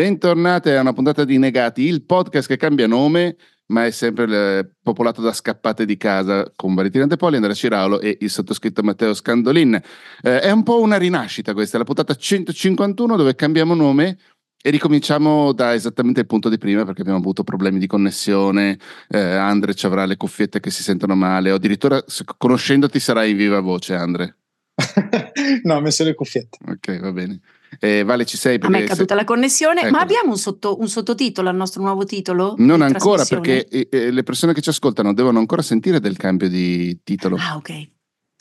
Bentornati 0.00 0.70
a 0.70 0.80
una 0.80 0.94
puntata 0.94 1.26
di 1.26 1.36
Negati, 1.36 1.82
il 1.82 2.04
podcast 2.04 2.48
che 2.48 2.56
cambia 2.56 2.86
nome, 2.86 3.36
ma 3.66 3.84
è 3.84 3.90
sempre 3.90 4.58
eh, 4.58 4.70
popolato 4.82 5.20
da 5.20 5.30
scappate 5.30 5.84
di 5.84 5.98
casa 5.98 6.50
con 6.56 6.74
Valentina 6.74 7.06
De 7.06 7.18
Poli, 7.18 7.34
Andrea 7.34 7.52
Ciraulo 7.52 8.00
e 8.00 8.16
il 8.18 8.30
sottoscritto 8.30 8.82
Matteo 8.82 9.12
Scandolin. 9.12 9.74
Eh, 10.22 10.40
è 10.40 10.50
un 10.50 10.62
po' 10.62 10.80
una 10.80 10.96
rinascita 10.96 11.52
questa, 11.52 11.76
la 11.76 11.84
puntata 11.84 12.14
151 12.14 13.14
dove 13.14 13.34
cambiamo 13.34 13.74
nome 13.74 14.16
e 14.62 14.70
ricominciamo 14.70 15.52
da 15.52 15.74
esattamente 15.74 16.20
il 16.20 16.26
punto 16.26 16.48
di 16.48 16.56
prima 16.56 16.86
perché 16.86 17.02
abbiamo 17.02 17.18
avuto 17.18 17.44
problemi 17.44 17.78
di 17.78 17.86
connessione, 17.86 18.78
eh, 19.06 19.20
Andre 19.20 19.74
ci 19.74 19.84
avrà 19.84 20.06
le 20.06 20.16
cuffiette 20.16 20.60
che 20.60 20.70
si 20.70 20.82
sentono 20.82 21.14
male 21.14 21.52
o 21.52 21.56
addirittura 21.56 22.02
conoscendoti 22.38 22.98
sarai 22.98 23.32
in 23.32 23.36
viva 23.36 23.60
voce 23.60 23.92
Andre. 23.92 24.36
no, 25.64 25.74
ho 25.74 25.80
messo 25.82 26.04
le 26.04 26.14
cuffiette. 26.14 26.56
Ok, 26.66 27.00
va 27.00 27.12
bene. 27.12 27.38
Eh, 27.78 28.02
vale, 28.02 28.24
ci 28.24 28.36
sei? 28.36 28.58
A 28.60 28.68
me 28.68 28.84
è 28.84 28.86
caduta 28.86 29.14
se... 29.14 29.20
la 29.20 29.24
connessione, 29.24 29.82
ecco. 29.82 29.90
ma 29.90 30.00
abbiamo 30.00 30.30
un, 30.30 30.38
sotto, 30.38 30.78
un, 30.80 30.88
sottotitolo 30.88 31.48
al 31.48 31.56
nostro 31.56 31.82
nuovo 31.82 32.04
titolo? 32.04 32.54
Non 32.58 32.82
ancora, 32.82 33.24
perché 33.24 33.66
eh, 33.68 33.88
eh, 33.90 34.10
le 34.10 34.22
persone 34.22 34.52
che 34.52 34.60
ci 34.60 34.70
ascoltano 34.70 35.14
devono 35.14 35.38
ancora 35.38 35.62
sentire 35.62 36.00
del 36.00 36.16
cambio 36.16 36.48
di 36.48 37.00
titolo. 37.04 37.36
Ah, 37.38 37.56
ok. 37.56 37.88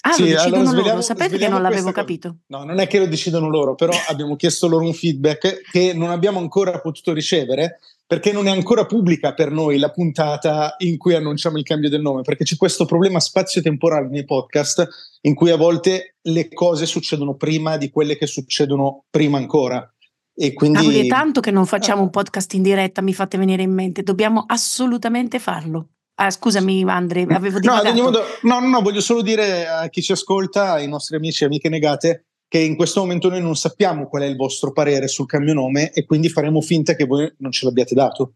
Ah, 0.02 0.14
sì, 0.14 0.22
lo 0.22 0.28
decidono 0.28 0.70
allora, 0.70 0.88
loro, 0.90 1.02
sapete 1.02 1.38
che 1.38 1.50
non 1.50 1.62
l'avevo 1.62 1.92
capito? 1.92 2.38
No, 2.48 2.64
non 2.64 2.80
è 2.80 2.88
che 2.88 3.00
lo 3.00 3.06
decidono 3.06 3.50
loro, 3.50 3.76
però 3.76 3.92
abbiamo 4.08 4.36
chiesto 4.38 4.68
loro 4.68 4.86
un 4.86 4.94
feedback 4.94 5.62
che 5.70 5.94
non 5.94 6.10
abbiamo 6.10 6.40
ancora 6.40 6.80
potuto 6.80 7.12
ricevere 7.12 7.80
perché 8.10 8.32
non 8.32 8.48
è 8.48 8.50
ancora 8.50 8.88
pubblica 8.88 9.36
per 9.36 9.52
noi 9.52 9.78
la 9.78 9.92
puntata 9.92 10.74
in 10.80 10.98
cui 10.98 11.14
annunciamo 11.14 11.60
il 11.60 11.64
cambio 11.64 11.90
del 11.90 12.02
nome, 12.02 12.24
perché 12.24 12.44
c'è 12.44 12.56
questo 12.58 12.86
problema 12.86 13.20
spazio-temporale 13.20 14.08
nei 14.08 14.26
podcast 14.26 14.88
in 15.22 15.36
cui 15.36 15.52
a 15.52 15.58
volte 15.58 16.16
le 16.22 16.52
cose 16.52 16.88
succedono 16.88 17.36
prima 17.36 17.78
di 17.78 17.92
quelle 17.92 18.18
che 18.18 18.26
succedono 18.26 19.04
prima 19.12 19.38
ancora. 19.38 19.88
E 20.34 20.54
quindi... 20.54 20.80
Cavoli, 20.80 21.06
è 21.06 21.08
tanto 21.08 21.40
che 21.40 21.52
non 21.52 21.68
facciamo 21.68 22.02
un 22.02 22.10
podcast 22.10 22.52
in 22.56 22.64
diretta, 22.64 23.04
mi 23.04 23.14
fate 23.14 23.38
venire 23.38 23.62
in 23.62 23.74
mente, 23.74 24.02
dobbiamo 24.02 24.44
assolutamente 24.48 25.38
farlo. 25.38 25.90
Ah, 26.16 26.32
scusami 26.32 26.82
Andre, 26.90 27.28
avevo 27.30 27.60
detto. 27.60 27.94
No, 28.42 28.60
no, 28.60 28.68
no, 28.68 28.82
voglio 28.82 29.02
solo 29.02 29.22
dire 29.22 29.68
a 29.68 29.88
chi 29.88 30.02
ci 30.02 30.14
ascolta, 30.14 30.72
ai 30.72 30.88
nostri 30.88 31.16
amici 31.16 31.44
e 31.44 31.46
amiche 31.46 31.70
negate, 31.70 32.29
che 32.50 32.58
in 32.58 32.76
questo 32.76 33.00
momento 33.02 33.30
noi 33.30 33.42
non 33.42 33.56
sappiamo 33.56 34.10
qual 34.10 34.24
è 34.24 34.26
il 34.26 34.36
vostro 34.36 34.74
parere 34.74 35.08
sul 35.08 35.28
cambio 35.28 35.54
nome 35.54 35.94
e 35.94 36.04
quindi 36.04 36.30
faremo 36.30 36.60
finta 36.62 36.96
che 36.96 37.06
voi 37.06 37.32
non 37.38 37.52
ce 37.52 37.66
l'abbiate 37.66 37.94
dato. 37.94 38.34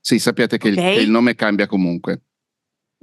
Sì, 0.00 0.20
sappiate 0.20 0.56
che, 0.56 0.70
okay. 0.70 0.90
il, 0.90 0.96
che 0.96 1.02
il 1.02 1.10
nome 1.10 1.34
cambia 1.34 1.66
comunque. 1.66 2.22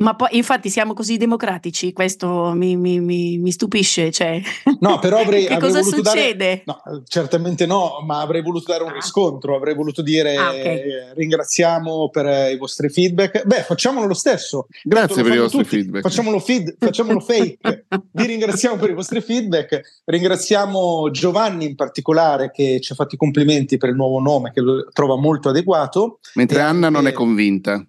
Ma 0.02 0.16
poi, 0.16 0.30
infatti, 0.32 0.70
siamo 0.70 0.94
così 0.94 1.18
democratici, 1.18 1.94
questo 1.94 2.54
mi, 2.56 2.76
mi, 2.76 3.00
mi, 3.00 3.38
mi 3.38 3.52
stupisce. 3.52 4.12
Cioè. 4.12 4.42
No, 4.80 5.00
però 5.00 5.20
avrei. 5.22 5.46
che 5.46 5.54
avrei 5.54 5.72
cosa 5.72 5.84
succede? 5.84 6.64
Dare, 6.66 6.86
no, 6.90 7.04
certamente 7.08 7.66
no, 7.66 8.04
ma 8.06 8.22
avrei 8.22 8.42
voluto 8.42 8.72
dare 8.72 8.84
un 8.84 8.90
ah. 8.90 8.94
riscontro, 8.94 9.56
avrei 9.56 9.76
voluto 9.76 10.02
dire 10.02 10.36
ah, 10.36 10.50
okay. 10.50 10.64
eh, 10.64 11.14
ringraziamo 11.14 12.10
per 12.10 12.26
eh, 12.26 12.52
i 12.52 12.58
vostri 12.58 12.90
feedback. 12.90 13.46
Beh, 13.46 13.62
facciamolo 13.62 14.08
lo 14.08 14.14
stesso. 14.16 14.68
Grazie 14.84 15.22
per 15.24 15.34
i 15.34 15.38
vostri 15.38 15.64
tutti. 15.64 15.76
feedback. 15.76 16.04
Facciamolo, 16.04 16.40
feed, 16.40 16.76
facciamolo 16.80 17.20
fake. 17.20 17.86
Vi 18.12 18.26
ringraziamo 18.26 18.78
per 18.78 18.90
i 18.90 18.94
vostri 18.94 19.22
feedback. 19.22 20.02
Ringraziamo 20.06 21.12
Giovanni 21.12 21.66
in 21.66 21.76
particolare 21.76 22.50
che 22.52 22.80
ci 22.82 22.92
ha 22.92 22.96
fatto 22.96 23.16
i 23.16 23.18
complimenti 23.18 23.78
per 23.78 23.90
il 23.90 23.96
nuovo 23.96 24.20
nome, 24.20 24.52
che 24.52 24.62
lo 24.62 24.88
trova 24.92 25.16
molto 25.16 25.50
adeguato. 25.50 26.20
Mentre 26.34 26.60
e, 26.60 26.62
Anna 26.62 26.90
non 26.90 27.06
è 27.06 27.12
convinta. 27.12 27.86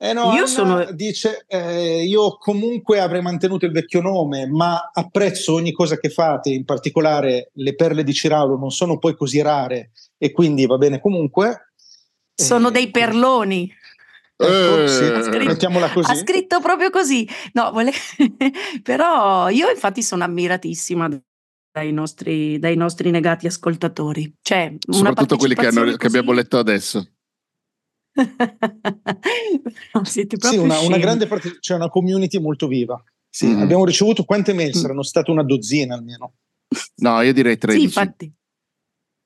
Eh 0.00 0.12
no, 0.12 0.32
io 0.32 0.46
sono... 0.46 0.92
dice, 0.92 1.44
eh, 1.48 2.04
io 2.04 2.36
comunque 2.38 3.00
avrei 3.00 3.20
mantenuto 3.20 3.66
il 3.66 3.72
vecchio 3.72 4.00
nome, 4.00 4.46
ma 4.46 4.90
apprezzo 4.92 5.54
ogni 5.54 5.72
cosa 5.72 5.98
che 5.98 6.08
fate, 6.08 6.50
in 6.50 6.64
particolare 6.64 7.50
le 7.54 7.74
perle 7.74 8.04
di 8.04 8.14
Ciraulo 8.14 8.56
non 8.56 8.70
sono 8.70 8.98
poi 8.98 9.16
così 9.16 9.42
rare 9.42 9.90
e 10.16 10.30
quindi 10.30 10.66
va 10.66 10.78
bene 10.78 11.00
comunque. 11.00 11.72
Sono 12.32 12.68
eh, 12.68 12.70
dei 12.70 12.90
perloni. 12.92 13.74
Ecco, 14.36 14.86
sì, 14.86 15.02
ha, 15.02 15.20
scritto, 15.20 15.66
ha 15.66 16.14
scritto 16.14 16.60
proprio 16.60 16.90
così. 16.90 17.28
No, 17.54 17.72
vole... 17.72 17.90
però 18.84 19.48
io 19.48 19.68
infatti 19.68 20.04
sono 20.04 20.22
ammiratissima 20.22 21.08
dai 21.72 21.92
nostri, 21.92 22.60
dai 22.60 22.76
nostri 22.76 23.10
negati 23.10 23.48
ascoltatori. 23.48 24.32
Cioè, 24.40 24.76
Soprattutto 24.88 25.36
quelli 25.36 25.56
che, 25.56 25.66
hanno, 25.66 25.96
che 25.96 26.06
abbiamo 26.06 26.30
letto 26.30 26.56
adesso 26.56 27.04
no, 29.94 30.04
siete 30.04 30.36
proprio 30.36 30.60
sì, 30.60 30.66
una, 30.66 30.78
una, 30.80 30.98
grande 30.98 31.26
parte, 31.26 31.58
c'è 31.60 31.74
una 31.74 31.88
community 31.88 32.38
molto 32.40 32.66
viva. 32.66 33.02
Sì, 33.28 33.46
mm. 33.46 33.60
Abbiamo 33.60 33.84
ricevuto 33.84 34.24
quante 34.24 34.52
mail? 34.52 34.76
Mm. 34.76 34.80
Saranno 34.80 35.02
state 35.02 35.30
una 35.30 35.44
dozzina 35.44 35.94
almeno. 35.94 36.32
No, 36.96 37.20
io 37.22 37.32
direi 37.32 37.56
13. 37.56 37.78
Sì, 37.78 37.84
infatti. 37.86 38.32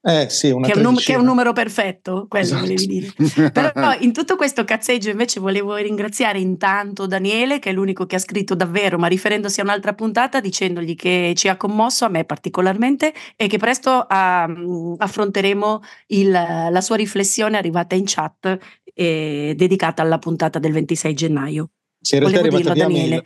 Eh, 0.05 0.29
sì, 0.31 0.49
che, 0.63 0.73
è 0.73 0.81
num- 0.81 0.99
che, 0.99 1.13
è 1.13 1.17
un 1.17 1.25
numero 1.25 1.53
perfetto, 1.53 2.27
quello 2.29 2.45
esatto. 2.45 2.63
volevi 2.63 2.87
dire. 2.87 3.13
Però 3.53 3.97
in 4.01 4.13
tutto 4.13 4.35
questo 4.35 4.65
cazzeggio 4.65 5.11
invece 5.11 5.39
volevo 5.39 5.77
ringraziare 5.77 6.41
intanto 6.41 7.07
Daniele, 7.07 7.61
che 7.61 7.71
è 7.71 7.73
l'unico 7.73 8.05
che 8.05 8.17
ha 8.17 8.19
scritto 8.19 8.57
davvero, 8.57 8.99
ma 8.99 9.07
riferendosi 9.07 9.61
a 9.61 9.63
un'altra 9.63 9.95
puntata, 9.95 10.41
dicendogli 10.41 10.97
che 10.97 11.35
ci 11.37 11.47
ha 11.47 11.57
commosso, 11.57 12.05
a 12.05 12.09
me 12.09 12.25
particolarmente, 12.25 13.15
e 13.37 13.47
che 13.47 13.59
presto 13.59 14.05
uh, 14.09 14.97
affronteremo 14.99 15.81
il, 16.09 16.31
la 16.31 16.81
sua 16.81 16.97
riflessione 16.97 17.57
arrivata 17.57 17.95
in 17.95 18.03
chat 18.05 18.59
eh, 18.95 19.55
dedicata 19.57 20.03
alla 20.03 20.19
puntata 20.19 20.59
del 20.59 20.73
26 20.73 21.15
gennaio. 21.15 21.71
Sì, 22.01 22.17
in 22.17 22.23
Volevo 22.23 22.57
dirlo, 22.57 22.75
Daniele. 22.75 23.09
Mail. 23.09 23.23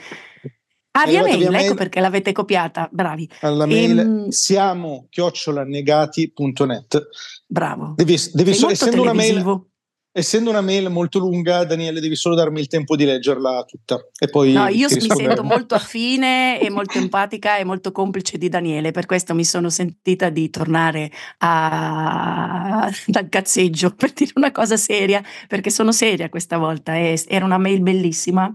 Ah, 0.99 1.07
via 1.07 1.23
mail, 1.23 1.43
ecco 1.43 1.51
mail. 1.51 1.75
perché 1.75 2.01
l'avete 2.01 2.33
copiata, 2.33 2.89
bravi. 2.91 3.29
Alla 3.41 3.67
mail 3.67 3.99
ehm, 3.99 4.29
siamo 4.29 5.07
chiocciolanegati.net. 5.11 7.09
Bravo. 7.47 7.93
Devi, 7.97 8.17
devi 8.33 8.55
so, 8.55 8.71
essendo, 8.71 9.03
una 9.03 9.13
mail, 9.13 9.67
essendo 10.19 10.49
una 10.49 10.63
mail 10.63 10.89
molto 10.89 11.19
lunga, 11.19 11.65
Daniele, 11.65 12.01
devi 12.01 12.17
solo 12.17 12.35
darmi 12.35 12.59
il 12.59 12.69
tempo 12.69 12.97
di 12.97 13.05
leggerla 13.05 13.65
tutta. 13.69 14.03
E 14.19 14.29
poi 14.29 14.53
no, 14.53 14.67
io 14.69 14.89
mi 14.91 15.01
sento 15.01 15.45
molto 15.45 15.75
affine 15.75 16.59
e 16.59 16.71
molto 16.71 16.97
empatica 16.97 17.59
e 17.59 17.65
molto 17.65 17.93
complice 17.93 18.39
di 18.39 18.49
Daniele, 18.49 18.93
per 18.93 19.05
questo 19.05 19.35
mi 19.35 19.45
sono 19.45 19.69
sentita 19.69 20.31
di 20.31 20.49
tornare 20.49 21.13
a... 21.39 22.91
dal 23.07 23.29
cazzeggio 23.29 23.91
per 23.95 24.13
dire 24.13 24.33
una 24.37 24.53
cosa 24.53 24.79
seria, 24.79 25.23
perché 25.49 25.69
sono 25.69 25.93
seria 25.93 26.31
questa 26.31 26.57
volta. 26.57 26.99
Era 26.99 27.45
una 27.45 27.59
mail 27.59 27.83
bellissima 27.83 28.55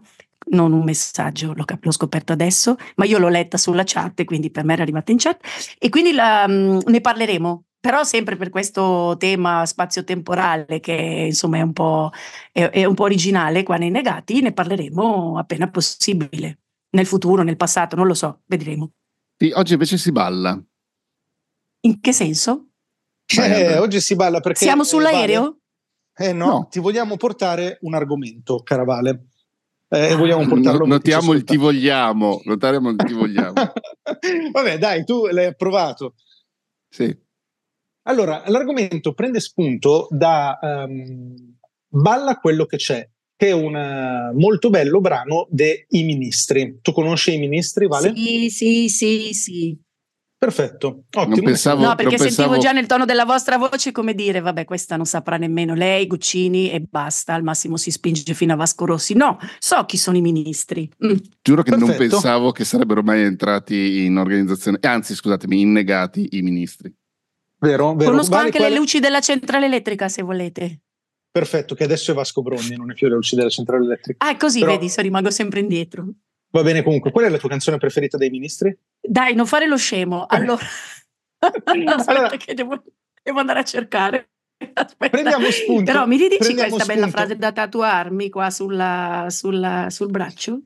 non 0.51 0.73
un 0.73 0.83
messaggio, 0.83 1.53
l'ho, 1.53 1.63
l'ho, 1.79 1.91
scoperto 1.91 2.33
adesso, 2.33 2.75
ma 2.95 3.05
io 3.05 3.19
l'ho 3.19 3.29
letta 3.29 3.57
sulla 3.57 3.83
chat, 3.85 4.23
quindi 4.25 4.49
per 4.49 4.65
me 4.65 4.73
era 4.73 4.81
arrivata 4.81 5.11
in 5.11 5.19
chat 5.19 5.39
e 5.77 5.89
quindi 5.89 6.11
la, 6.11 6.47
mm, 6.47 6.79
ne 6.87 6.99
parleremo. 6.99 7.63
Però 7.81 8.03
sempre 8.03 8.35
per 8.35 8.49
questo 8.49 9.15
tema 9.17 9.65
spazio-temporale 9.65 10.79
che 10.79 11.25
insomma 11.27 11.57
è 11.57 11.61
un, 11.61 11.73
po', 11.73 12.11
è, 12.51 12.69
è 12.69 12.85
un 12.85 12.93
po' 12.93 13.03
originale 13.03 13.63
qua 13.63 13.77
nei 13.77 13.89
negati, 13.89 14.39
ne 14.41 14.53
parleremo 14.53 15.37
appena 15.37 15.69
possibile, 15.69 16.59
nel 16.91 17.07
futuro, 17.07 17.41
nel 17.41 17.57
passato, 17.57 17.95
non 17.95 18.05
lo 18.05 18.13
so, 18.13 18.41
vedremo. 18.45 18.91
Sì, 19.35 19.51
oggi 19.55 19.73
invece 19.73 19.97
si 19.97 20.11
balla. 20.11 20.63
In 21.81 21.99
che 21.99 22.13
senso? 22.13 22.67
Eh, 23.25 23.77
oggi 23.77 23.99
si 23.99 24.15
balla 24.15 24.39
perché... 24.41 24.63
Siamo 24.63 24.83
sull'aereo? 24.83 25.57
Eh 26.15 26.33
no, 26.33 26.45
no, 26.45 26.67
ti 26.69 26.79
vogliamo 26.79 27.17
portare 27.17 27.79
un 27.81 27.95
argomento, 27.95 28.61
Caravale 28.61 29.25
eh, 29.93 30.15
vogliamo 30.15 30.47
portarlo 30.47 30.85
no, 30.85 30.93
Notiamo 30.93 31.33
il 31.33 31.43
ti 31.43 31.57
vogliamo, 31.57 32.39
notiamo 32.45 32.91
il 32.91 32.95
ti 32.95 33.11
vogliamo. 33.11 33.53
Vabbè, 34.53 34.77
dai, 34.77 35.03
tu 35.03 35.27
l'hai 35.27 35.47
approvato. 35.47 36.15
Sì. 36.87 37.13
Allora, 38.03 38.43
l'argomento 38.47 39.13
prende 39.13 39.39
spunto 39.39 40.07
da 40.09 40.57
um, 40.61 41.35
Balla 41.87 42.37
quello 42.37 42.65
che 42.65 42.77
c'è, 42.77 43.07
che 43.35 43.47
è 43.47 43.51
un 43.51 43.75
uh, 43.75 44.37
molto 44.39 44.69
bello 44.69 45.01
brano 45.01 45.47
dei 45.49 45.85
Ministri. 45.89 46.79
Tu 46.81 46.93
conosci 46.93 47.33
i 47.33 47.37
Ministri, 47.37 47.87
Vale? 47.87 48.13
Sì, 48.15 48.49
sì, 48.49 48.89
sì, 48.89 49.33
sì. 49.33 49.77
Perfetto, 50.41 51.03
ottimo. 51.11 51.35
Non 51.35 51.43
pensavo, 51.43 51.83
no, 51.83 51.93
perché 51.93 52.15
non 52.15 52.17
sentivo 52.17 52.49
pensavo... 52.49 52.61
già 52.61 52.71
nel 52.71 52.87
tono 52.87 53.05
della 53.05 53.25
vostra 53.25 53.59
voce 53.59 53.91
come 53.91 54.15
dire, 54.15 54.39
vabbè, 54.39 54.65
questa 54.65 54.95
non 54.95 55.05
saprà 55.05 55.37
nemmeno 55.37 55.75
lei, 55.75 56.07
Guccini 56.07 56.71
e 56.71 56.79
basta, 56.79 57.35
al 57.35 57.43
massimo 57.43 57.77
si 57.77 57.91
spinge 57.91 58.33
fino 58.33 58.53
a 58.53 58.55
Vasco 58.55 58.85
Rossi. 58.85 59.13
No, 59.13 59.37
so 59.59 59.85
chi 59.85 59.97
sono 59.97 60.17
i 60.17 60.21
ministri. 60.21 60.89
Mm. 61.05 61.17
Giuro 61.43 61.61
che 61.61 61.69
Perfetto. 61.69 61.91
non 61.91 61.95
pensavo 61.95 62.51
che 62.51 62.65
sarebbero 62.65 63.03
mai 63.03 63.21
entrati 63.21 64.03
in 64.03 64.17
organizzazione, 64.17 64.79
anzi, 64.81 65.13
scusatemi, 65.13 65.61
innegati 65.61 66.29
i 66.31 66.41
ministri. 66.41 66.91
Vero, 67.61 67.93
vero. 67.93 68.09
Conosco 68.11 68.31
vale 68.31 68.45
anche 68.45 68.57
quale... 68.57 68.73
le 68.73 68.79
luci 68.79 68.99
della 68.99 69.19
centrale 69.19 69.67
elettrica, 69.67 70.09
se 70.09 70.23
volete. 70.23 70.79
Perfetto, 71.31 71.75
che 71.75 71.83
adesso 71.83 72.11
è 72.11 72.13
Vasco 72.13 72.41
Brogni, 72.41 72.75
non 72.75 72.91
è 72.91 72.93
più 72.93 73.07
le 73.07 73.15
luci 73.15 73.35
della 73.35 73.49
centrale 73.49 73.85
elettrica. 73.85 74.27
Ah, 74.27 74.35
così, 74.35 74.59
Però... 74.59 74.71
vedi, 74.71 74.89
so, 74.89 75.01
rimango 75.01 75.29
sempre 75.29 75.59
indietro. 75.59 76.07
Va 76.49 76.63
bene 76.63 76.83
comunque, 76.83 77.11
qual 77.11 77.25
è 77.25 77.29
la 77.29 77.37
tua 77.37 77.49
canzone 77.49 77.77
preferita 77.77 78.17
dei 78.17 78.29
ministri? 78.29 78.75
Dai, 78.99 79.35
non 79.35 79.45
fare 79.45 79.67
lo 79.67 79.77
scemo. 79.77 80.25
Allora, 80.27 80.59
aspetta 81.39 82.03
allora, 82.07 82.35
che 82.35 82.53
devo, 82.53 82.83
devo, 83.21 83.39
andare 83.39 83.59
a 83.59 83.63
cercare. 83.63 84.29
Aspetta. 84.73 85.09
Prendiamo 85.09 85.49
spunto. 85.51 85.83
Però 85.83 86.05
mi 86.05 86.17
ridici 86.17 86.53
questa 86.53 86.65
spunto. 86.65 86.85
bella 86.85 87.07
frase 87.07 87.37
da 87.37 87.51
tatuarmi 87.51 88.29
qua 88.29 88.49
sulla, 88.49 89.27
sulla, 89.29 89.87
sul 89.89 90.09
braccio? 90.09 90.59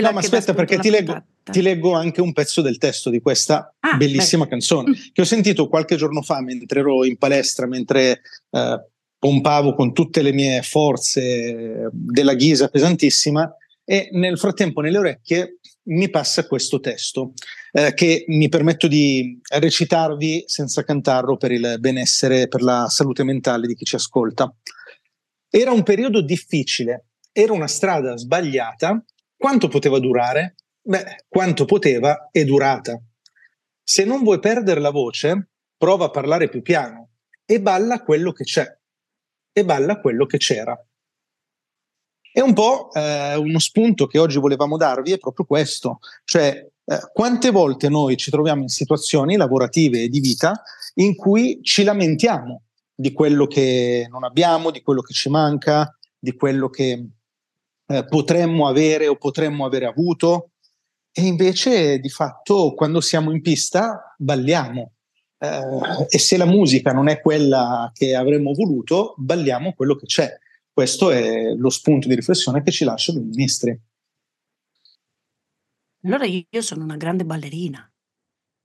No, 0.00 0.12
ma 0.12 0.20
aspetta 0.20 0.54
perché 0.54 0.78
ti 0.78 0.90
leggo, 0.90 1.22
ti 1.42 1.62
leggo, 1.62 1.92
anche 1.92 2.20
un 2.20 2.32
pezzo 2.32 2.62
del 2.62 2.78
testo 2.78 3.10
di 3.10 3.20
questa 3.20 3.74
ah, 3.80 3.96
bellissima 3.96 4.44
beh. 4.44 4.50
canzone 4.50 4.90
mm. 4.90 4.94
che 5.12 5.20
ho 5.20 5.24
sentito 5.24 5.68
qualche 5.68 5.96
giorno 5.96 6.22
fa 6.22 6.40
mentre 6.40 6.80
ero 6.80 7.04
in 7.04 7.16
palestra, 7.16 7.66
mentre 7.66 8.20
eh, 8.50 8.84
pompavo 9.18 9.74
con 9.74 9.92
tutte 9.92 10.22
le 10.22 10.32
mie 10.32 10.62
forze 10.62 11.88
della 11.92 12.34
ghisa 12.34 12.68
pesantissima 12.68 13.54
e 13.84 14.08
nel 14.12 14.38
frattempo 14.38 14.80
nelle 14.80 14.98
orecchie 14.98 15.58
mi 15.88 16.10
passa 16.10 16.46
questo 16.46 16.80
testo 16.80 17.32
eh, 17.72 17.94
che 17.94 18.24
mi 18.28 18.48
permetto 18.48 18.88
di 18.88 19.38
recitarvi 19.48 20.44
senza 20.46 20.82
cantarlo 20.82 21.36
per 21.36 21.52
il 21.52 21.76
benessere, 21.78 22.48
per 22.48 22.62
la 22.62 22.86
salute 22.88 23.22
mentale 23.22 23.66
di 23.66 23.74
chi 23.74 23.84
ci 23.84 23.94
ascolta. 23.94 24.52
Era 25.48 25.72
un 25.72 25.82
periodo 25.82 26.20
difficile, 26.22 27.06
era 27.32 27.52
una 27.52 27.68
strada 27.68 28.16
sbagliata. 28.16 29.02
Quanto 29.36 29.68
poteva 29.68 29.98
durare? 29.98 30.56
Beh, 30.80 31.24
quanto 31.28 31.64
poteva 31.64 32.28
è 32.30 32.44
durata. 32.44 33.00
Se 33.82 34.04
non 34.04 34.22
vuoi 34.22 34.38
perdere 34.38 34.80
la 34.80 34.90
voce, 34.90 35.48
prova 35.76 36.06
a 36.06 36.10
parlare 36.10 36.48
più 36.48 36.62
piano 36.62 37.10
e 37.44 37.60
balla 37.60 38.02
quello 38.02 38.32
che 38.32 38.44
c'è. 38.44 38.66
E 39.52 39.64
balla 39.64 40.00
quello 40.00 40.26
che 40.26 40.38
c'era. 40.38 40.78
E 42.32 42.40
un 42.42 42.52
po' 42.52 42.92
eh, 42.92 43.34
uno 43.36 43.58
spunto 43.58 44.06
che 44.06 44.18
oggi 44.18 44.38
volevamo 44.38 44.76
darvi 44.76 45.12
è 45.12 45.18
proprio 45.18 45.46
questo, 45.46 46.00
cioè 46.24 46.68
eh, 46.84 46.98
quante 47.12 47.50
volte 47.50 47.88
noi 47.88 48.18
ci 48.18 48.30
troviamo 48.30 48.60
in 48.60 48.68
situazioni 48.68 49.36
lavorative 49.36 50.02
e 50.02 50.08
di 50.08 50.20
vita 50.20 50.62
in 50.96 51.16
cui 51.16 51.60
ci 51.62 51.82
lamentiamo 51.82 52.64
di 52.94 53.12
quello 53.12 53.46
che 53.46 54.06
non 54.10 54.22
abbiamo, 54.22 54.70
di 54.70 54.82
quello 54.82 55.00
che 55.00 55.14
ci 55.14 55.30
manca, 55.30 55.96
di 56.18 56.34
quello 56.34 56.68
che 56.68 57.06
eh, 57.86 58.04
potremmo 58.04 58.66
avere 58.66 59.06
o 59.06 59.16
potremmo 59.16 59.64
avere 59.64 59.86
avuto 59.86 60.50
e 61.12 61.22
invece 61.22 61.98
di 61.98 62.08
fatto 62.08 62.74
quando 62.74 63.00
siamo 63.00 63.30
in 63.30 63.40
pista 63.40 64.14
balliamo 64.18 64.92
eh, 65.38 66.06
e 66.08 66.18
se 66.18 66.36
la 66.36 66.46
musica 66.46 66.92
non 66.92 67.08
è 67.08 67.20
quella 67.20 67.90
che 67.94 68.14
avremmo 68.14 68.52
voluto, 68.52 69.14
balliamo 69.16 69.72
quello 69.72 69.94
che 69.94 70.06
c'è. 70.06 70.38
Questo 70.72 71.10
è 71.10 71.54
lo 71.54 71.70
spunto 71.70 72.08
di 72.08 72.14
riflessione 72.14 72.62
che 72.62 72.70
ci 72.70 72.84
lasciano 72.84 73.18
i 73.18 73.24
ministri. 73.24 73.78
Allora 76.04 76.24
io 76.26 76.62
sono 76.62 76.84
una 76.84 76.96
grande 76.96 77.24
ballerina. 77.24 77.90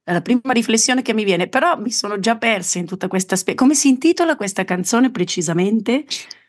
È 0.04 0.12
la 0.12 0.22
prima 0.22 0.52
riflessione 0.52 1.02
che 1.02 1.14
mi 1.14 1.24
viene, 1.24 1.48
però 1.48 1.78
mi 1.78 1.92
sono 1.92 2.20
già 2.20 2.38
persa 2.38 2.80
in 2.80 2.86
tutta 2.86 3.08
questa 3.08 3.36
spie- 3.36 3.56
Come 3.56 3.76
si 3.76 3.88
intitola 3.88 4.36
questa 4.36 4.66
canzone 4.66 5.12
precisamente? 5.12 6.06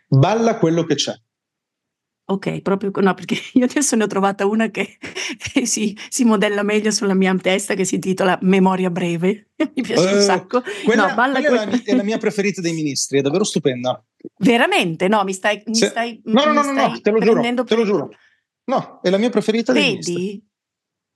Balla 0.08 0.58
quello 0.58 0.84
che 0.84 0.94
c'è. 0.94 1.14
Ok, 2.32 2.62
proprio 2.62 2.90
no, 2.94 3.12
perché 3.12 3.36
io 3.52 3.66
adesso 3.66 3.94
ne 3.94 4.04
ho 4.04 4.06
trovata 4.06 4.46
una 4.46 4.70
che, 4.70 4.96
che 5.36 5.66
si, 5.66 5.96
si, 6.08 6.24
modella 6.24 6.62
meglio 6.62 6.90
sulla 6.90 7.12
mia 7.12 7.34
testa, 7.34 7.74
che 7.74 7.84
si 7.84 7.96
intitola 7.96 8.38
Memoria 8.40 8.88
breve. 8.88 9.50
Mi 9.74 9.82
piace 9.82 10.06
uh, 10.06 10.12
un 10.12 10.18
eh, 10.18 10.22
sacco. 10.22 10.62
Quella, 10.84 11.08
no, 11.08 11.14
balla 11.14 11.40
quella 11.40 11.66
quella... 11.66 11.82
È, 11.84 11.94
la, 11.94 12.02
mia 12.02 12.16
preferita 12.16 12.62
dei 12.62 12.72
ministri, 12.72 13.18
è 13.18 13.22
davvero 13.22 13.44
stupenda. 13.44 14.02
Veramente? 14.38 15.08
No, 15.08 15.24
mi 15.24 15.34
stai. 15.34 15.62
Mi 15.66 15.74
Se... 15.74 15.88
stai 15.88 16.22
no, 16.24 16.44
no, 16.46 16.52
no, 16.52 16.62
no, 16.62 16.72
no, 16.72 17.00
te 17.00 17.10
lo 17.10 17.20
giuro. 17.20 17.64
Te 17.64 17.76
lo 17.76 17.84
giuro. 17.84 18.10
No, 18.64 19.00
è 19.02 19.10
la 19.10 19.18
mia 19.18 19.30
preferita 19.30 19.72
dei 19.72 19.96
Vedi? 19.96 20.12
ministri. 20.14 20.46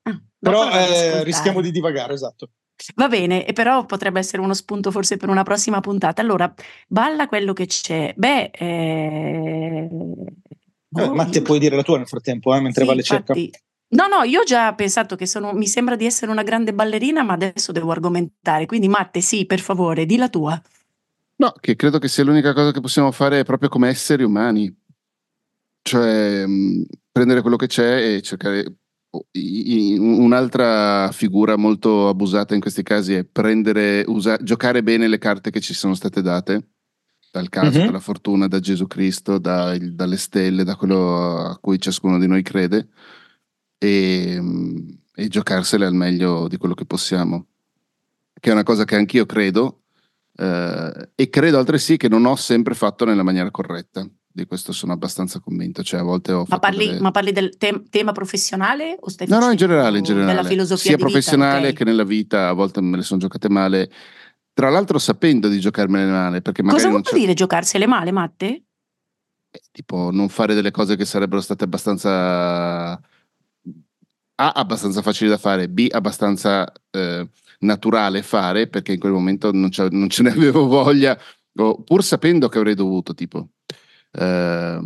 Ah, 0.02 0.22
però 0.38 0.70
eh, 0.70 1.24
rischiamo 1.24 1.62
di 1.62 1.70
divagare, 1.70 2.12
esatto. 2.12 2.50
Va 2.94 3.08
bene, 3.08 3.46
e 3.46 3.54
però 3.54 3.86
potrebbe 3.86 4.18
essere 4.18 4.42
uno 4.42 4.52
spunto 4.52 4.90
forse 4.90 5.16
per 5.16 5.30
una 5.30 5.44
prossima 5.44 5.80
puntata. 5.80 6.20
Allora, 6.20 6.52
balla 6.86 7.26
quello 7.26 7.54
che 7.54 7.64
c'è. 7.64 8.12
Beh, 8.14 8.50
eh, 8.52 9.88
eh, 10.94 11.08
Matti, 11.08 11.42
puoi 11.42 11.58
dire 11.58 11.76
la 11.76 11.82
tua 11.82 11.98
nel 11.98 12.06
frattempo, 12.06 12.54
eh, 12.54 12.60
mentre 12.60 12.82
sì, 12.82 12.88
Vale 12.88 13.02
cerca. 13.02 13.34
No, 13.88 14.08
no, 14.08 14.22
io 14.24 14.40
ho 14.40 14.44
già 14.44 14.74
pensato 14.74 15.14
che 15.14 15.26
sono, 15.26 15.52
mi 15.52 15.68
sembra 15.68 15.94
di 15.94 16.06
essere 16.06 16.30
una 16.30 16.42
grande 16.42 16.74
ballerina, 16.74 17.22
ma 17.22 17.34
adesso 17.34 17.70
devo 17.72 17.92
argomentare. 17.92 18.66
Quindi, 18.66 18.88
Matte, 18.88 19.20
sì, 19.20 19.46
per 19.46 19.60
favore, 19.60 20.06
di 20.06 20.16
la 20.16 20.28
tua. 20.28 20.60
No, 21.36 21.52
che 21.60 21.76
credo 21.76 21.98
che 21.98 22.08
sia 22.08 22.24
l'unica 22.24 22.52
cosa 22.52 22.72
che 22.72 22.80
possiamo 22.80 23.12
fare 23.12 23.44
proprio 23.44 23.68
come 23.68 23.88
esseri 23.88 24.24
umani. 24.24 24.74
Cioè, 25.82 26.46
mh, 26.46 26.84
prendere 27.12 27.42
quello 27.42 27.56
che 27.56 27.68
c'è 27.68 28.14
e 28.14 28.22
cercare. 28.22 28.76
Un'altra 29.98 31.10
figura 31.12 31.56
molto 31.56 32.08
abusata 32.08 32.54
in 32.54 32.60
questi 32.60 32.82
casi 32.82 33.14
è 33.14 33.24
prendere, 33.24 34.04
usa, 34.08 34.36
giocare 34.42 34.82
bene 34.82 35.08
le 35.08 35.16
carte 35.16 35.50
che 35.50 35.60
ci 35.60 35.72
sono 35.72 35.94
state 35.94 36.20
date 36.20 36.75
dal 37.36 37.50
caso, 37.50 37.76
mm-hmm. 37.76 37.86
dalla 37.86 38.00
fortuna, 38.00 38.48
da 38.48 38.60
Gesù 38.60 38.86
Cristo, 38.86 39.36
da, 39.36 39.74
il, 39.74 39.94
dalle 39.94 40.16
stelle, 40.16 40.64
da 40.64 40.74
quello 40.74 41.36
a 41.36 41.58
cui 41.58 41.78
ciascuno 41.78 42.18
di 42.18 42.26
noi 42.26 42.42
crede 42.42 42.88
e, 43.76 44.42
e, 45.14 45.28
giocarsele 45.28 45.84
al 45.84 45.94
meglio 45.94 46.48
di 46.48 46.56
quello 46.56 46.72
che 46.72 46.86
possiamo, 46.86 47.48
che 48.40 48.48
è 48.48 48.52
una 48.52 48.62
cosa 48.62 48.84
che 48.84 48.96
anch'io 48.96 49.26
credo 49.26 49.82
eh, 50.34 51.10
e 51.14 51.28
credo 51.28 51.58
altresì 51.58 51.98
che 51.98 52.08
non 52.08 52.24
ho 52.24 52.36
sempre 52.36 52.74
fatto 52.74 53.04
nella 53.04 53.22
maniera 53.22 53.50
corretta. 53.50 54.08
Di 54.36 54.44
questo 54.44 54.72
sono 54.72 54.92
abbastanza 54.92 55.40
convinto. 55.40 55.82
Cioè, 55.82 56.00
a 56.00 56.02
volte 56.02 56.32
ho 56.32 56.44
ma, 56.48 56.58
parli, 56.58 56.86
delle... 56.86 57.00
ma 57.00 57.10
parli 57.10 57.32
del 57.32 57.56
te- 57.56 57.84
tema 57.88 58.12
professionale 58.12 58.96
o 59.00 59.08
stai 59.08 59.28
No, 59.28 59.38
no, 59.38 59.50
in 59.50 59.56
generale, 59.56 59.96
in 59.96 60.04
generale. 60.04 60.34
Della 60.34 60.46
filosofia 60.46 60.90
sia 60.90 60.96
professionale 60.98 61.54
vita, 61.54 61.68
okay. 61.68 61.72
che 61.74 61.84
nella 61.84 62.04
vita, 62.04 62.48
a 62.48 62.52
volte 62.52 62.82
me 62.82 62.98
le 62.98 63.02
sono 63.02 63.20
giocate 63.20 63.48
male 63.48 63.90
tra 64.56 64.70
l'altro 64.70 64.98
sapendo 64.98 65.48
di 65.48 65.60
giocarmele 65.60 66.10
male. 66.10 66.40
Perché 66.40 66.62
magari 66.62 66.82
Cosa 66.84 66.98
vuol 66.98 67.20
dire 67.20 67.34
giocarsele 67.34 67.86
male, 67.86 68.10
Matte? 68.10 68.46
Eh, 69.50 69.62
tipo 69.70 70.08
non 70.10 70.30
fare 70.30 70.54
delle 70.54 70.70
cose 70.70 70.96
che 70.96 71.04
sarebbero 71.04 71.42
state 71.42 71.64
abbastanza... 71.64 72.92
A, 74.38 74.52
abbastanza 74.52 75.02
facili 75.02 75.28
da 75.28 75.36
fare, 75.36 75.68
B, 75.68 75.88
abbastanza 75.90 76.70
eh, 76.90 77.28
naturale 77.60 78.22
fare, 78.22 78.66
perché 78.66 78.94
in 78.94 78.98
quel 78.98 79.12
momento 79.12 79.52
non, 79.52 79.68
non, 79.90 80.08
ce 80.08 80.22
ne 80.22 80.30
avevo 80.32 80.66
voglia, 80.66 81.18
o, 81.56 81.82
pur 81.82 82.02
sapendo 82.02 82.48
che 82.48 82.56
avrei 82.56 82.74
dovuto, 82.74 83.12
tipo. 83.12 83.50
Eh, 84.10 84.80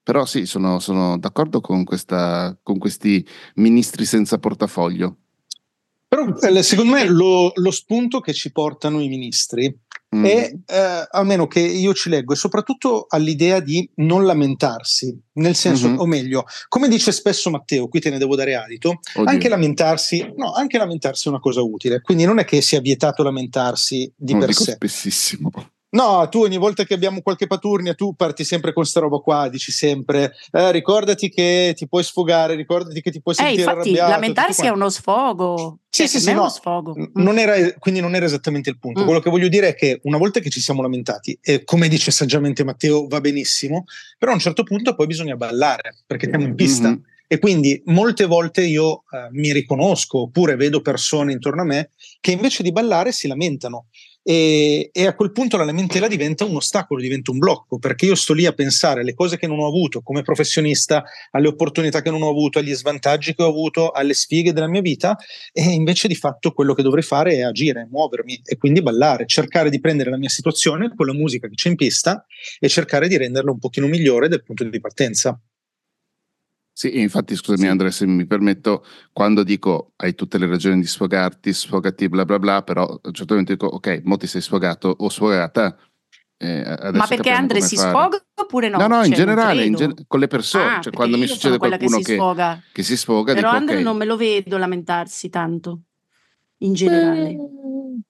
però 0.00 0.24
sì, 0.26 0.46
sono, 0.46 0.78
sono 0.78 1.18
d'accordo 1.18 1.60
con, 1.60 1.82
questa, 1.82 2.56
con 2.62 2.78
questi 2.78 3.26
ministri 3.56 4.04
senza 4.04 4.38
portafoglio. 4.38 5.22
Però 6.08 6.34
eh, 6.36 6.62
secondo 6.62 6.92
me 6.92 7.04
lo, 7.06 7.50
lo, 7.54 7.70
spunto 7.70 8.20
che 8.20 8.32
ci 8.32 8.52
portano 8.52 9.00
i 9.00 9.08
ministri 9.08 9.74
mm. 10.14 10.24
è, 10.24 10.52
eh, 10.66 11.06
almeno 11.10 11.46
che 11.46 11.60
io 11.60 11.92
ci 11.94 12.08
leggo, 12.08 12.32
è 12.32 12.36
soprattutto 12.36 13.06
all'idea 13.08 13.60
di 13.60 13.88
non 13.96 14.24
lamentarsi, 14.24 15.18
nel 15.34 15.56
senso, 15.56 15.88
mm-hmm. 15.88 15.98
o 15.98 16.06
meglio, 16.06 16.44
come 16.68 16.88
dice 16.88 17.10
spesso 17.10 17.50
Matteo, 17.50 17.88
qui 17.88 18.00
te 18.00 18.10
ne 18.10 18.18
devo 18.18 18.36
dare 18.36 18.54
adito, 18.54 19.00
anche 19.24 19.48
lamentarsi, 19.48 20.32
no, 20.36 20.52
anche 20.52 20.78
lamentarsi 20.78 21.26
è 21.26 21.30
una 21.30 21.40
cosa 21.40 21.62
utile, 21.62 22.00
quindi 22.00 22.24
non 22.24 22.38
è 22.38 22.44
che 22.44 22.60
sia 22.60 22.80
vietato 22.80 23.22
lamentarsi 23.22 24.10
di 24.16 24.32
non 24.32 24.40
per 24.40 24.54
sé. 24.54 24.72
Spessissimo. 24.72 25.50
No, 25.88 26.28
tu 26.28 26.42
ogni 26.42 26.56
volta 26.56 26.84
che 26.84 26.94
abbiamo 26.94 27.22
qualche 27.22 27.46
paturnia, 27.46 27.94
tu 27.94 28.14
parti 28.14 28.44
sempre 28.44 28.72
con 28.72 28.84
sta 28.84 29.00
roba 29.00 29.18
qua, 29.18 29.48
dici 29.48 29.70
sempre, 29.70 30.34
eh, 30.50 30.72
ricordati 30.72 31.28
che 31.30 31.74
ti 31.76 31.86
puoi 31.86 32.02
sfogare, 32.02 32.54
ricordati 32.54 33.00
che 33.00 33.10
ti 33.10 33.22
puoi 33.22 33.34
eh, 33.34 33.38
sentire 33.38 33.62
eh, 33.62 33.64
infatti, 33.64 33.88
arrabbiato. 33.88 34.10
lamentarsi 34.10 34.66
è 34.66 34.68
uno 34.70 34.90
sfogo. 34.90 35.78
Sì, 35.88 36.02
cioè, 36.02 36.06
sì, 36.08 36.20
sì, 36.20 36.34
no, 36.34 36.48
sfogo. 36.48 36.94
Non 37.14 37.38
era, 37.38 37.54
quindi 37.78 38.00
non 38.00 38.14
era 38.14 38.26
esattamente 38.26 38.68
il 38.68 38.78
punto. 38.78 39.02
Mm. 39.02 39.04
Quello 39.04 39.20
che 39.20 39.30
voglio 39.30 39.48
dire 39.48 39.68
è 39.68 39.74
che 39.74 40.00
una 40.02 40.18
volta 40.18 40.40
che 40.40 40.50
ci 40.50 40.60
siamo 40.60 40.82
lamentati, 40.82 41.38
e 41.40 41.64
come 41.64 41.88
dice 41.88 42.10
saggiamente 42.10 42.64
Matteo, 42.64 43.06
va 43.06 43.20
benissimo, 43.20 43.84
però 44.18 44.32
a 44.32 44.34
un 44.34 44.40
certo 44.40 44.64
punto 44.64 44.94
poi 44.94 45.06
bisogna 45.06 45.36
ballare, 45.36 45.94
perché 46.04 46.28
siamo 46.28 46.44
in 46.44 46.54
pista. 46.54 46.88
Mm-hmm. 46.88 47.14
E 47.26 47.38
quindi 47.38 47.82
molte 47.86 48.24
volte 48.26 48.64
io 48.64 49.04
eh, 49.10 49.28
mi 49.32 49.52
riconosco, 49.52 50.22
oppure 50.22 50.56
vedo 50.56 50.80
persone 50.80 51.32
intorno 51.32 51.62
a 51.62 51.66
me 51.66 51.90
che 52.20 52.30
invece 52.30 52.62
di 52.62 52.72
ballare 52.72 53.12
si 53.12 53.26
lamentano 53.26 53.86
e, 54.28 54.90
e, 54.92 55.06
a 55.06 55.14
quel 55.14 55.30
punto 55.30 55.56
la 55.56 55.62
lamentela 55.62 56.08
diventa 56.08 56.44
un 56.44 56.56
ostacolo, 56.56 57.00
diventa 57.00 57.30
un 57.30 57.38
blocco, 57.38 57.78
perché 57.78 58.06
io 58.06 58.16
sto 58.16 58.32
lì 58.32 58.44
a 58.44 58.50
pensare 58.50 59.02
alle 59.02 59.14
cose 59.14 59.38
che 59.38 59.46
non 59.46 59.60
ho 59.60 59.68
avuto 59.68 60.00
come 60.02 60.22
professionista, 60.22 61.04
alle 61.30 61.46
opportunità 61.46 62.02
che 62.02 62.10
non 62.10 62.22
ho 62.22 62.28
avuto, 62.28 62.58
agli 62.58 62.74
svantaggi 62.74 63.36
che 63.36 63.44
ho 63.44 63.48
avuto, 63.48 63.92
alle 63.92 64.14
sfighe 64.14 64.52
della 64.52 64.66
mia 64.66 64.80
vita 64.80 65.16
e 65.52 65.62
invece 65.70 66.08
di 66.08 66.16
fatto 66.16 66.50
quello 66.50 66.74
che 66.74 66.82
dovrei 66.82 67.04
fare 67.04 67.34
è 67.34 67.42
agire, 67.42 67.86
muovermi 67.88 68.40
e 68.44 68.56
quindi 68.56 68.82
ballare, 68.82 69.26
cercare 69.26 69.70
di 69.70 69.78
prendere 69.78 70.10
la 70.10 70.18
mia 70.18 70.28
situazione 70.28 70.92
con 70.96 71.06
la 71.06 71.14
musica 71.14 71.46
che 71.46 71.54
c'è 71.54 71.68
in 71.68 71.76
pista 71.76 72.26
e 72.58 72.68
cercare 72.68 73.06
di 73.06 73.16
renderla 73.16 73.52
un 73.52 73.60
pochino 73.60 73.86
migliore 73.86 74.26
del 74.26 74.42
punto 74.42 74.64
di 74.64 74.80
partenza. 74.80 75.40
Sì, 76.78 77.00
infatti 77.00 77.34
scusami 77.34 77.60
sì. 77.60 77.66
Andrea 77.68 77.90
se 77.90 78.04
mi 78.04 78.26
permetto, 78.26 78.84
quando 79.10 79.42
dico 79.42 79.92
hai 79.96 80.14
tutte 80.14 80.36
le 80.36 80.46
ragioni 80.46 80.78
di 80.78 80.86
sfogarti, 80.86 81.50
sfogati 81.50 82.06
bla 82.10 82.26
bla 82.26 82.38
bla, 82.38 82.62
però 82.62 82.84
a 82.84 83.00
un 83.02 83.14
certo 83.14 83.34
punto 83.34 83.52
dico 83.52 83.64
ok, 83.64 84.02
mo 84.04 84.18
ti 84.18 84.26
sei 84.26 84.42
sfogato 84.42 84.94
o 84.94 85.08
sfogata. 85.08 85.74
Eh, 86.36 86.90
Ma 86.92 87.06
perché 87.06 87.30
Andrea 87.30 87.62
si 87.62 87.76
fare. 87.76 87.88
sfoga 87.88 88.22
oppure 88.42 88.68
no? 88.68 88.76
No, 88.76 88.88
no, 88.88 88.96
cioè, 88.96 89.06
in 89.06 89.12
generale, 89.14 89.64
in 89.64 89.74
gen- 89.74 90.04
con 90.06 90.20
le 90.20 90.26
persone, 90.26 90.64
ah, 90.74 90.80
cioè 90.82 90.92
quando 90.92 91.16
mi 91.16 91.26
succede 91.26 91.56
qualcuno 91.56 91.96
che 91.96 92.04
si, 92.04 92.14
che, 92.14 92.60
che 92.72 92.82
si 92.82 92.96
sfoga. 92.98 93.32
Però 93.32 93.48
dico, 93.48 93.58
Andrea 93.58 93.78
okay. 93.78 93.88
non 93.88 93.96
me 93.96 94.04
lo 94.04 94.18
vedo 94.18 94.58
lamentarsi 94.58 95.30
tanto, 95.30 95.80
in 96.58 96.74
generale. 96.74 97.30
Eh. 97.30 98.00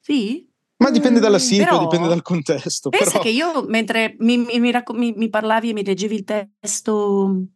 Sì? 0.00 0.50
Ma 0.78 0.90
dipende 0.90 1.20
dalla 1.20 1.38
situa, 1.38 1.80
dipende 1.80 2.08
dal 2.08 2.22
contesto. 2.22 2.88
Pensa 2.88 3.10
però... 3.10 3.22
che 3.22 3.28
io, 3.28 3.62
mentre 3.64 4.16
mi, 4.20 4.38
mi, 4.38 4.58
mi, 4.58 5.12
mi 5.14 5.28
parlavi 5.28 5.68
e 5.68 5.72
mi 5.74 5.84
leggevi 5.84 6.14
il 6.14 6.24
testo 6.24 7.48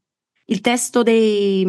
Il 0.50 0.60
testo 0.60 1.04
dei, 1.04 1.64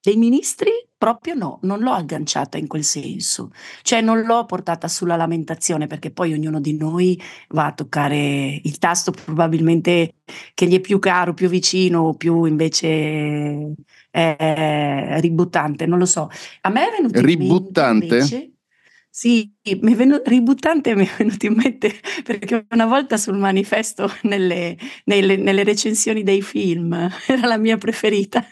dei 0.00 0.16
ministri 0.16 0.70
proprio 0.96 1.34
no, 1.34 1.58
non 1.62 1.80
l'ho 1.80 1.90
agganciata 1.90 2.58
in 2.58 2.68
quel 2.68 2.84
senso, 2.84 3.50
cioè 3.82 4.00
non 4.00 4.22
l'ho 4.22 4.44
portata 4.44 4.86
sulla 4.86 5.16
lamentazione 5.16 5.88
perché 5.88 6.12
poi 6.12 6.32
ognuno 6.32 6.60
di 6.60 6.76
noi 6.76 7.20
va 7.48 7.66
a 7.66 7.72
toccare 7.72 8.60
il 8.62 8.78
tasto 8.78 9.10
probabilmente 9.10 10.14
che 10.54 10.66
gli 10.68 10.76
è 10.76 10.80
più 10.80 11.00
caro, 11.00 11.34
più 11.34 11.48
vicino, 11.48 12.14
più 12.14 12.44
invece 12.44 13.74
è 14.10 15.16
ributtante, 15.20 15.84
non 15.84 15.98
lo 15.98 16.06
so. 16.06 16.28
A 16.60 16.68
me 16.68 16.86
è 16.86 16.90
venuto 16.92 17.20
ributtante? 17.20 18.04
in 18.04 18.10
mente 18.10 18.14
invece 18.14 18.52
sì, 19.14 19.52
mi 19.64 19.92
è 19.92 19.94
venuto, 19.94 20.22
ributtante 20.26 20.96
mi 20.96 21.06
è 21.06 21.10
venuto 21.16 21.46
in 21.46 21.54
mente 21.54 21.94
perché 22.24 22.66
una 22.70 22.86
volta 22.86 23.16
sul 23.16 23.36
manifesto 23.36 24.10
nelle, 24.22 24.76
nelle, 25.04 25.36
nelle, 25.36 25.62
recensioni 25.62 26.24
dei 26.24 26.42
film, 26.42 26.92
era 27.26 27.46
la 27.46 27.58
mia 27.58 27.76
preferita, 27.78 28.44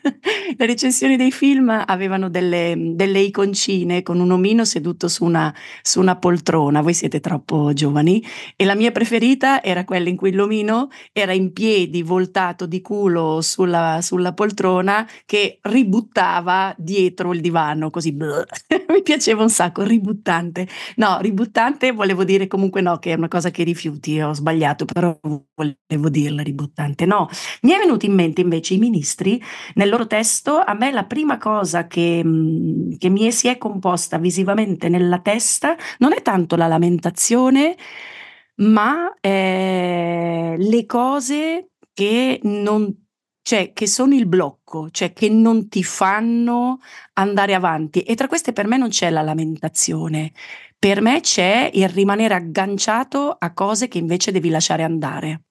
le 0.57 0.67
recensioni 0.67 1.17
dei 1.17 1.33
film 1.33 1.69
avevano 1.85 2.31
delle, 2.31 2.75
delle 2.95 3.19
iconcine 3.19 4.05
con 4.05 4.21
un 4.21 4.31
omino 4.31 4.65
seduto 4.65 5.09
su 5.09 5.25
una, 5.25 5.53
su 5.83 5.99
una, 5.99 6.17
poltrona, 6.17 6.81
voi 6.81 6.95
siete 6.95 7.19
troppo 7.19 7.73
giovani, 7.73 8.25
e 8.55 8.65
la 8.65 8.77
mia 8.77 8.93
preferita 8.93 9.65
era 9.65 9.85
quella 9.85 10.09
in 10.09 10.17
cui 10.17 10.31
l'omino 10.31 10.91
era 11.13 11.33
in 11.33 11.53
piedi, 11.53 12.03
voltato 12.03 12.67
di 12.67 12.81
culo 12.81 13.41
sulla, 13.41 13.99
sulla 14.01 14.33
poltrona 14.33 15.09
che 15.27 15.59
ributtava 15.63 16.73
dietro 16.79 17.33
il 17.33 17.41
divano, 17.41 17.91
così 17.91 18.13
mi 18.13 19.03
piaceva 19.03 19.43
un 19.43 19.51
sacco, 19.51 19.83
ributtante. 19.83 20.69
No, 21.01 21.19
ributtante 21.19 21.93
volevo 21.93 22.25
dire 22.25 22.47
comunque 22.47 22.83
no, 22.83 22.99
che 22.99 23.13
è 23.13 23.17
una 23.17 23.27
cosa 23.29 23.51
che 23.51 23.63
rifiuti, 23.65 24.21
ho 24.21 24.35
sbagliato, 24.35 24.85
però 24.85 25.19
volevo 25.55 26.11
dirla 26.11 26.43
ributtante. 26.43 27.07
No, 27.07 27.27
mi 27.63 27.71
è 27.73 27.79
venuto 27.79 28.05
in 28.05 28.13
mente 28.13 28.43
invece 28.43 28.75
i 28.75 28.79
ministri, 28.79 29.43
nel 29.77 29.89
loro 29.89 30.07
testo, 30.07 30.59
a 30.59 30.75
me 30.75 30.91
la 30.93 31.05
prima 31.07 31.39
cosa 31.39 31.87
che, 31.87 32.21
mm, 32.23 32.93
che 32.99 33.09
mi 33.09 33.33
si 33.33 33.49
è 33.49 33.57
composta 33.57 34.19
visivamente 34.19 34.91
nella 34.91 35.21
testa 35.21 35.75
non 36.01 36.13
è 36.13 36.21
tanto 36.21 36.55
la 36.57 36.67
lamentazione, 36.67 37.77
ma 38.57 39.11
eh, 39.21 40.55
le 40.59 40.85
cose 40.87 41.71
che 41.95 42.41
non 42.43 42.95
cioè 43.43 43.73
che 43.73 43.87
sono 43.87 44.15
il 44.15 44.27
blocco, 44.27 44.91
cioè 44.91 45.13
che 45.13 45.29
non 45.29 45.69
ti 45.69 45.83
fanno 45.83 46.79
andare 47.15 47.55
avanti. 47.55 48.03
E 48.03 48.15
tra 48.15 48.29
queste 48.29 48.53
per 48.53 48.67
me 48.67 48.77
non 48.77 48.91
c'è 48.91 49.11
la 49.11 49.23
lamentazione, 49.23 50.33
per 50.81 51.03
me 51.03 51.21
c'è 51.21 51.71
il 51.75 51.91
rimanere 51.91 52.33
agganciato 52.33 53.37
a 53.39 53.53
cose 53.53 53.87
che 53.87 53.99
invece 53.99 54.33
devi 54.33 54.49
lasciare 54.49 54.83
andare. 54.83 55.43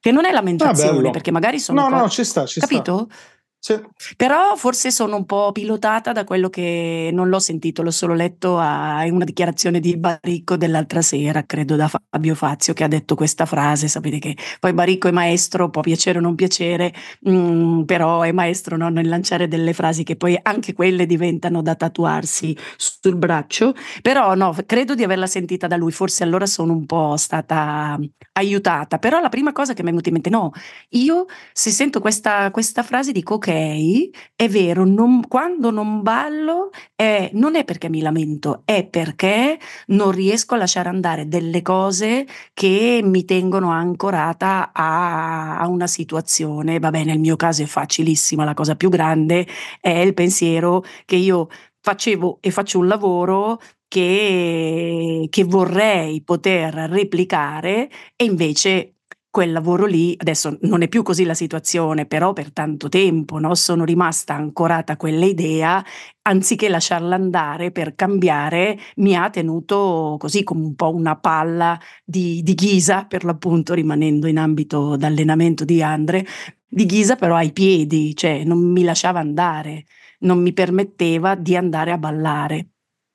Che 0.00 0.10
non 0.10 0.24
è 0.24 0.30
ah, 0.30 0.32
lamentazione, 0.32 1.08
ah, 1.08 1.10
perché 1.12 1.30
magari 1.30 1.60
sono... 1.60 1.82
No, 1.82 1.88
co- 1.88 1.96
no, 1.96 2.08
ci 2.08 2.24
sta, 2.24 2.44
ci 2.46 2.58
capito? 2.58 3.06
sta. 3.08 3.16
Sì. 3.62 3.78
Però 4.16 4.56
forse 4.56 4.90
sono 4.90 5.16
un 5.16 5.26
po' 5.26 5.52
pilotata 5.52 6.12
da 6.12 6.24
quello 6.24 6.48
che 6.48 7.10
non 7.12 7.28
l'ho 7.28 7.38
sentito, 7.38 7.82
l'ho 7.82 7.90
solo 7.90 8.14
letto 8.14 8.56
a 8.56 9.04
una 9.04 9.24
dichiarazione 9.24 9.80
di 9.80 9.98
Baricco 9.98 10.56
dell'altra 10.56 11.02
sera, 11.02 11.44
credo 11.44 11.76
da 11.76 11.86
Fabio 11.88 12.34
Fazio, 12.34 12.72
che 12.72 12.84
ha 12.84 12.88
detto 12.88 13.14
questa 13.14 13.44
frase. 13.44 13.86
Sapete 13.86 14.18
che 14.18 14.34
poi 14.58 14.72
Baricco 14.72 15.08
è 15.08 15.10
maestro, 15.10 15.68
può 15.68 15.82
piacere 15.82 16.18
o 16.18 16.22
non 16.22 16.36
piacere, 16.36 16.94
mh, 17.20 17.30
mm, 17.30 17.82
però 17.82 18.22
è 18.22 18.32
maestro 18.32 18.78
no? 18.78 18.88
nel 18.88 19.08
lanciare 19.08 19.46
delle 19.46 19.74
frasi 19.74 20.04
che 20.04 20.16
poi 20.16 20.38
anche 20.40 20.72
quelle 20.72 21.04
diventano 21.04 21.60
da 21.60 21.74
tatuarsi 21.74 22.56
sul 22.78 23.16
braccio. 23.16 23.74
Però 24.00 24.34
no, 24.34 24.56
credo 24.64 24.94
di 24.94 25.02
averla 25.04 25.26
sentita 25.26 25.66
da 25.66 25.76
lui, 25.76 25.92
forse 25.92 26.22
allora 26.22 26.46
sono 26.46 26.72
un 26.72 26.86
po' 26.86 27.16
stata 27.18 27.98
aiutata. 28.32 28.98
Però 28.98 29.20
la 29.20 29.28
prima 29.28 29.52
cosa 29.52 29.74
che 29.74 29.82
mi 29.82 29.88
è 29.88 29.90
venuta 29.90 30.08
in 30.08 30.14
mente, 30.14 30.30
no, 30.30 30.52
io 30.90 31.26
se 31.52 31.70
sento 31.70 32.00
questa, 32.00 32.50
questa 32.50 32.82
frase 32.82 33.12
dico 33.12 33.34
ok, 33.34 33.49
è 33.50 34.48
vero, 34.48 34.84
non, 34.84 35.26
quando 35.26 35.70
non 35.70 36.02
ballo 36.02 36.70
è, 36.94 37.30
non 37.34 37.56
è 37.56 37.64
perché 37.64 37.88
mi 37.88 38.00
lamento, 38.00 38.62
è 38.64 38.86
perché 38.86 39.58
non 39.88 40.10
riesco 40.10 40.54
a 40.54 40.58
lasciare 40.58 40.88
andare 40.88 41.28
delle 41.28 41.62
cose 41.62 42.26
che 42.54 43.00
mi 43.02 43.24
tengono 43.24 43.70
ancorata 43.70 44.70
a, 44.72 45.58
a 45.58 45.66
una 45.68 45.86
situazione. 45.86 46.78
Vabbè, 46.78 47.04
nel 47.04 47.18
mio 47.18 47.36
caso 47.36 47.62
è 47.62 47.66
facilissima, 47.66 48.44
la 48.44 48.54
cosa 48.54 48.76
più 48.76 48.88
grande 48.88 49.46
è 49.80 49.90
il 49.90 50.14
pensiero 50.14 50.84
che 51.04 51.16
io 51.16 51.48
facevo 51.80 52.38
e 52.40 52.50
faccio 52.50 52.78
un 52.78 52.86
lavoro 52.88 53.60
che, 53.88 55.26
che 55.28 55.44
vorrei 55.44 56.22
poter 56.22 56.74
replicare 56.74 57.90
e 58.14 58.24
invece 58.24 58.99
quel 59.30 59.52
lavoro 59.52 59.86
lì, 59.86 60.14
adesso 60.18 60.58
non 60.62 60.82
è 60.82 60.88
più 60.88 61.02
così 61.02 61.24
la 61.24 61.34
situazione, 61.34 62.04
però 62.04 62.32
per 62.32 62.52
tanto 62.52 62.88
tempo 62.88 63.38
no, 63.38 63.54
sono 63.54 63.84
rimasta 63.84 64.34
ancorata 64.34 64.94
a 64.94 64.96
quell'idea, 64.96 65.84
anziché 66.22 66.68
lasciarla 66.68 67.14
andare 67.14 67.70
per 67.70 67.94
cambiare, 67.94 68.76
mi 68.96 69.14
ha 69.14 69.30
tenuto 69.30 70.16
così 70.18 70.42
come 70.42 70.64
un 70.64 70.74
po' 70.74 70.92
una 70.92 71.16
palla 71.16 71.78
di, 72.04 72.42
di 72.42 72.54
ghisa, 72.54 73.04
per 73.04 73.24
l'appunto 73.24 73.72
rimanendo 73.72 74.26
in 74.26 74.38
ambito 74.38 74.96
d'allenamento 74.96 75.64
di 75.64 75.80
Andre, 75.80 76.26
di 76.66 76.84
ghisa 76.84 77.14
però 77.14 77.36
ai 77.36 77.52
piedi, 77.52 78.16
cioè 78.16 78.42
non 78.42 78.58
mi 78.58 78.82
lasciava 78.82 79.20
andare, 79.20 79.84
non 80.20 80.42
mi 80.42 80.52
permetteva 80.52 81.36
di 81.36 81.54
andare 81.54 81.92
a 81.92 81.98
ballare. 81.98 82.70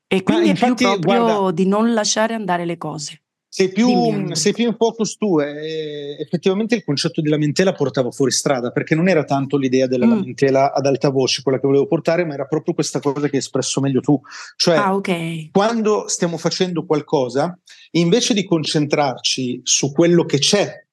E 0.08 0.24
quindi 0.24 0.50
infatti, 0.50 0.86
è 0.86 0.88
più 0.88 1.00
proprio 1.00 1.24
guarda, 1.26 1.52
di 1.52 1.66
non 1.66 1.94
lasciare 1.94 2.36
andare 2.36 2.64
le 2.64 2.78
cose. 2.78 3.25
Sei 3.56 3.70
più, 3.70 4.36
sei 4.36 4.52
più, 4.52 4.66
in 4.66 4.76
focus 4.76 5.16
tu 5.16 5.40
e 5.40 6.18
effettivamente 6.20 6.76
il 6.76 6.84
concetto 6.84 7.22
di 7.22 7.30
lamentela 7.30 7.72
portava 7.72 8.12
fuori 8.12 8.32
strada 8.32 8.72
perché 8.72 8.96
non 8.96 9.08
era 9.08 9.24
tanto 9.24 9.56
l'idea 9.56 9.88
della 9.88 10.06
mm. 10.06 10.10
lamentela 10.10 10.74
ad 10.74 10.86
alta 10.86 11.10
voce 11.10 11.42
quella 11.42 11.58
che 11.58 11.66
volevo 11.66 11.88
portare 11.88 12.26
ma 12.26 12.34
era 12.34 12.48
proprio 12.48 12.74
questa 12.74 13.00
cosa 13.00 13.22
che 13.30 13.38
hai 13.38 13.38
espresso 13.38 13.80
meglio 13.80 14.02
tu 14.02 14.20
cioè 14.58 14.76
ah, 14.76 14.94
okay. 14.94 15.52
quando 15.54 16.10
stiamo 16.10 16.36
facendo 16.36 16.86
qualcosa 16.86 17.58
invece 17.92 18.34
di 18.34 18.44
concentrarci 18.44 19.62
su 19.64 19.94
quello 19.94 20.26
che 20.26 20.40
c'è 20.40 20.86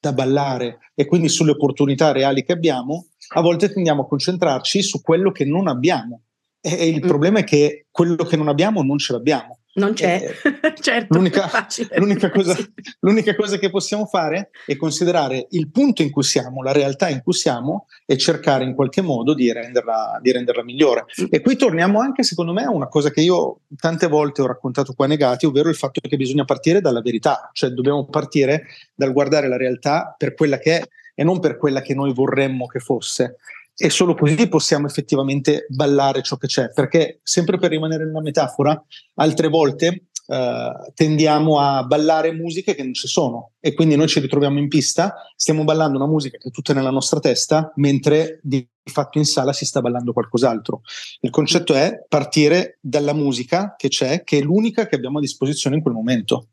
da 0.00 0.12
ballare 0.12 0.78
e 0.96 1.06
quindi 1.06 1.28
sulle 1.28 1.52
opportunità 1.52 2.10
reali 2.10 2.42
che 2.42 2.50
abbiamo 2.50 3.10
a 3.34 3.40
volte 3.40 3.72
tendiamo 3.72 4.02
a 4.02 4.08
concentrarci 4.08 4.82
su 4.82 5.00
quello 5.02 5.30
che 5.30 5.44
non 5.44 5.68
abbiamo 5.68 6.22
e 6.60 6.88
il 6.88 7.04
mm. 7.04 7.06
problema 7.06 7.38
è 7.38 7.44
che 7.44 7.86
quello 7.92 8.24
che 8.24 8.36
non 8.36 8.48
abbiamo 8.48 8.82
non 8.82 8.98
ce 8.98 9.12
l'abbiamo 9.12 9.58
non 9.74 9.94
c'è, 9.94 10.36
eh, 10.42 10.74
certo. 10.80 11.16
L'unica, 11.16 11.48
l'unica, 11.96 12.30
cosa, 12.30 12.56
l'unica, 13.00 13.34
cosa, 13.34 13.56
che 13.56 13.70
possiamo 13.70 14.04
fare 14.06 14.50
è 14.66 14.76
considerare 14.76 15.46
il 15.50 15.70
punto 15.70 16.02
in 16.02 16.10
cui 16.10 16.22
siamo, 16.22 16.62
la 16.62 16.72
realtà 16.72 17.08
in 17.08 17.22
cui 17.22 17.32
siamo 17.32 17.86
e 18.04 18.18
cercare 18.18 18.64
in 18.64 18.74
qualche 18.74 19.00
modo 19.00 19.32
di 19.32 19.50
renderla, 19.50 20.18
di 20.20 20.30
renderla 20.30 20.62
migliore. 20.62 21.06
E 21.30 21.40
qui 21.40 21.56
torniamo 21.56 22.00
anche, 22.00 22.22
secondo 22.22 22.52
me, 22.52 22.64
a 22.64 22.70
una 22.70 22.88
cosa 22.88 23.10
che 23.10 23.22
io 23.22 23.60
tante 23.78 24.08
volte 24.08 24.42
ho 24.42 24.46
raccontato 24.46 24.92
qua 24.92 25.06
negati, 25.06 25.46
ovvero 25.46 25.70
il 25.70 25.76
fatto 25.76 26.00
che 26.06 26.16
bisogna 26.16 26.44
partire 26.44 26.80
dalla 26.80 27.00
verità, 27.00 27.48
cioè 27.52 27.70
dobbiamo 27.70 28.04
partire 28.06 28.66
dal 28.94 29.12
guardare 29.12 29.48
la 29.48 29.56
realtà 29.56 30.14
per 30.16 30.34
quella 30.34 30.58
che 30.58 30.78
è 30.78 30.88
e 31.14 31.24
non 31.24 31.40
per 31.40 31.56
quella 31.56 31.82
che 31.82 31.94
noi 31.94 32.12
vorremmo 32.12 32.66
che 32.66 32.78
fosse 32.78 33.36
e 33.82 33.90
solo 33.90 34.14
così 34.14 34.48
possiamo 34.48 34.86
effettivamente 34.86 35.66
ballare 35.68 36.22
ciò 36.22 36.36
che 36.36 36.46
c'è, 36.46 36.70
perché 36.72 37.18
sempre 37.24 37.58
per 37.58 37.70
rimanere 37.70 38.04
nella 38.04 38.20
metafora, 38.20 38.80
altre 39.14 39.48
volte 39.48 40.04
eh, 40.24 40.72
tendiamo 40.94 41.58
a 41.58 41.82
ballare 41.82 42.30
musiche 42.30 42.76
che 42.76 42.84
non 42.84 42.94
ci 42.94 43.08
sono 43.08 43.54
e 43.58 43.74
quindi 43.74 43.96
noi 43.96 44.06
ci 44.06 44.20
ritroviamo 44.20 44.60
in 44.60 44.68
pista, 44.68 45.14
stiamo 45.34 45.64
ballando 45.64 45.96
una 45.96 46.06
musica 46.06 46.38
che 46.38 46.46
è 46.46 46.50
tutta 46.52 46.72
nella 46.72 46.92
nostra 46.92 47.18
testa, 47.18 47.72
mentre 47.74 48.38
di 48.44 48.64
fatto 48.84 49.18
in 49.18 49.24
sala 49.24 49.52
si 49.52 49.64
sta 49.64 49.80
ballando 49.80 50.12
qualcos'altro. 50.12 50.82
Il 51.18 51.30
concetto 51.30 51.74
è 51.74 52.04
partire 52.08 52.78
dalla 52.80 53.14
musica 53.14 53.74
che 53.76 53.88
c'è, 53.88 54.22
che 54.22 54.38
è 54.38 54.42
l'unica 54.42 54.86
che 54.86 54.94
abbiamo 54.94 55.18
a 55.18 55.22
disposizione 55.22 55.74
in 55.74 55.82
quel 55.82 55.94
momento. 55.94 56.50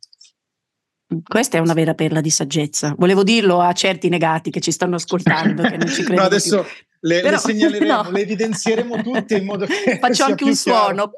Questa 1.24 1.58
è 1.58 1.60
una 1.60 1.74
vera 1.74 1.94
perla 1.94 2.22
di 2.22 2.30
saggezza. 2.32 2.96
Volevo 2.98 3.24
dirlo 3.24 3.60
a 3.62 3.72
certi 3.74 4.10
negati 4.10 4.50
che 4.50 4.62
ci 4.62 4.72
stanno 4.72 4.96
ascoltando, 4.96 5.62
che 5.62 5.78
non 5.78 5.88
ci 5.88 6.02
credono. 6.04 6.22
no, 6.22 6.26
adesso 6.26 6.64
più. 6.64 6.88
Le, 7.02 7.22
Però, 7.22 7.32
le 7.32 7.38
segnaleremo, 7.40 8.02
no. 8.02 8.12
le 8.12 8.22
evidenzieremo 8.22 9.02
tutte 9.02 9.38
in 9.38 9.46
modo 9.46 9.66
che. 9.66 9.98
Faccio 10.02 10.26
anche 10.26 10.44
un 10.44 10.56
suono. 10.56 11.12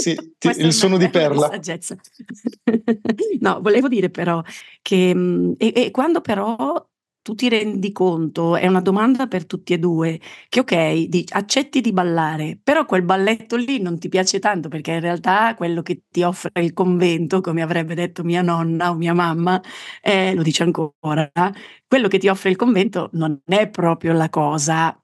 Sì, 0.00 0.34
ti, 0.38 0.48
il 0.56 0.72
suono 0.72 0.96
di 0.96 1.08
perla. 1.08 1.48
Di 1.48 1.78
no, 3.40 3.60
volevo 3.60 3.88
dire 3.88 4.10
però 4.10 4.42
che 4.80 5.14
mm, 5.14 5.52
e, 5.58 5.72
e 5.74 5.90
quando 5.90 6.20
però 6.20 6.86
tu 7.22 7.34
ti 7.34 7.48
rendi 7.48 7.92
conto, 7.92 8.56
è 8.56 8.66
una 8.66 8.80
domanda 8.80 9.26
per 9.28 9.46
tutti 9.46 9.72
e 9.72 9.78
due, 9.78 10.20
che 10.48 10.60
ok, 10.60 10.94
di, 11.08 11.24
accetti 11.30 11.80
di 11.80 11.92
ballare, 11.92 12.58
però 12.62 12.84
quel 12.84 13.02
balletto 13.02 13.56
lì 13.56 13.80
non 13.80 13.98
ti 13.98 14.08
piace 14.08 14.38
tanto 14.40 14.68
perché 14.68 14.92
in 14.92 15.00
realtà 15.00 15.54
quello 15.54 15.82
che 15.82 16.02
ti 16.10 16.22
offre 16.22 16.62
il 16.62 16.72
convento, 16.72 17.40
come 17.40 17.62
avrebbe 17.62 17.94
detto 17.94 18.24
mia 18.24 18.42
nonna 18.42 18.90
o 18.90 18.94
mia 18.94 19.14
mamma, 19.14 19.60
eh, 20.02 20.34
lo 20.34 20.42
dice 20.42 20.64
ancora, 20.64 21.30
quello 21.86 22.08
che 22.08 22.18
ti 22.18 22.28
offre 22.28 22.50
il 22.50 22.56
convento 22.56 23.08
non 23.12 23.40
è 23.46 23.68
proprio 23.68 24.12
la 24.12 24.28
cosa 24.28 24.96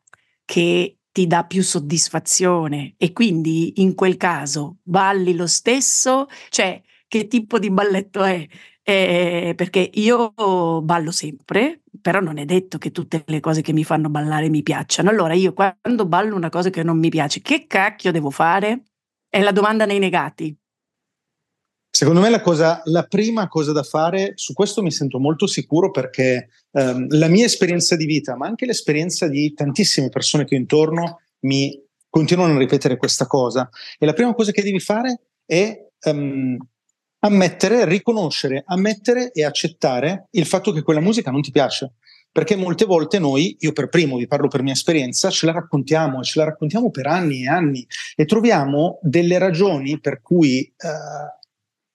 che 0.44 0.98
ti 1.12 1.26
dà 1.26 1.44
più 1.44 1.62
soddisfazione 1.62 2.94
e 2.96 3.12
quindi 3.12 3.80
in 3.82 3.94
quel 3.94 4.16
caso 4.16 4.78
balli 4.82 5.34
lo 5.34 5.46
stesso, 5.46 6.26
cioè 6.48 6.80
che 7.08 7.26
tipo 7.26 7.58
di 7.58 7.70
balletto 7.70 8.22
è? 8.22 8.46
Eh, 8.88 9.52
perché 9.54 9.90
io 9.92 10.33
ballo 10.80 11.11
sempre, 11.11 11.83
però 12.00 12.21
non 12.21 12.38
è 12.38 12.47
detto 12.47 12.78
che 12.78 12.90
tutte 12.90 13.23
le 13.26 13.38
cose 13.38 13.61
che 13.61 13.75
mi 13.75 13.85
fanno 13.85 14.09
ballare 14.09 14.49
mi 14.49 14.62
piacciono. 14.62 15.11
Allora 15.11 15.35
io 15.35 15.52
quando 15.52 16.07
ballo 16.07 16.35
una 16.35 16.49
cosa 16.49 16.71
che 16.71 16.83
non 16.83 16.99
mi 16.99 17.11
piace, 17.11 17.42
che 17.42 17.66
cacchio 17.66 18.12
devo 18.12 18.30
fare? 18.30 18.85
È 19.28 19.42
la 19.42 19.52
domanda 19.52 19.85
nei 19.85 19.99
negati. 19.99 20.57
Secondo 21.90 22.21
me 22.21 22.30
la, 22.30 22.40
cosa, 22.40 22.80
la 22.87 23.02
prima 23.02 23.47
cosa 23.47 23.73
da 23.73 23.83
fare, 23.83 24.33
su 24.37 24.54
questo 24.54 24.80
mi 24.80 24.90
sento 24.90 25.18
molto 25.18 25.47
sicuro 25.47 25.90
perché 25.90 26.49
ehm, 26.71 27.09
la 27.11 27.28
mia 27.28 27.45
esperienza 27.45 27.95
di 27.95 28.07
vita, 28.07 28.37
ma 28.37 28.47
anche 28.47 28.64
l'esperienza 28.64 29.28
di 29.28 29.52
tantissime 29.52 30.09
persone 30.09 30.47
che 30.47 30.54
ho 30.54 30.59
intorno, 30.59 31.21
mi 31.40 31.78
continuano 32.09 32.54
a 32.54 32.59
ripetere 32.59 32.97
questa 32.97 33.26
cosa. 33.26 33.68
E 33.99 34.07
la 34.07 34.14
prima 34.14 34.33
cosa 34.33 34.50
che 34.50 34.62
devi 34.62 34.80
fare 34.80 35.21
è 35.45 35.78
um, 36.04 36.57
ammettere, 37.20 37.84
riconoscere, 37.84 38.62
ammettere 38.66 39.32
e 39.32 39.44
accettare 39.44 40.28
il 40.32 40.46
fatto 40.46 40.72
che 40.72 40.82
quella 40.82 41.00
musica 41.00 41.30
non 41.30 41.42
ti 41.42 41.50
piace. 41.50 41.94
Perché 42.30 42.56
molte 42.56 42.84
volte 42.84 43.18
noi, 43.18 43.56
io 43.60 43.72
per 43.72 43.88
primo 43.88 44.16
vi 44.16 44.26
parlo 44.26 44.48
per 44.48 44.62
mia 44.62 44.75
esperienza, 44.75 45.30
ce 45.30 45.46
la 45.46 45.52
raccontiamo 45.52 46.20
e 46.20 46.25
ce 46.25 46.38
la 46.38 46.44
raccontiamo 46.44 46.90
per 46.90 47.06
anni 47.06 47.44
e 47.44 47.48
anni 47.48 47.87
e 48.14 48.26
troviamo 48.26 48.98
delle 49.02 49.38
ragioni 49.38 49.98
per 49.98 50.20
cui 50.20 50.72
uh, 50.76 51.38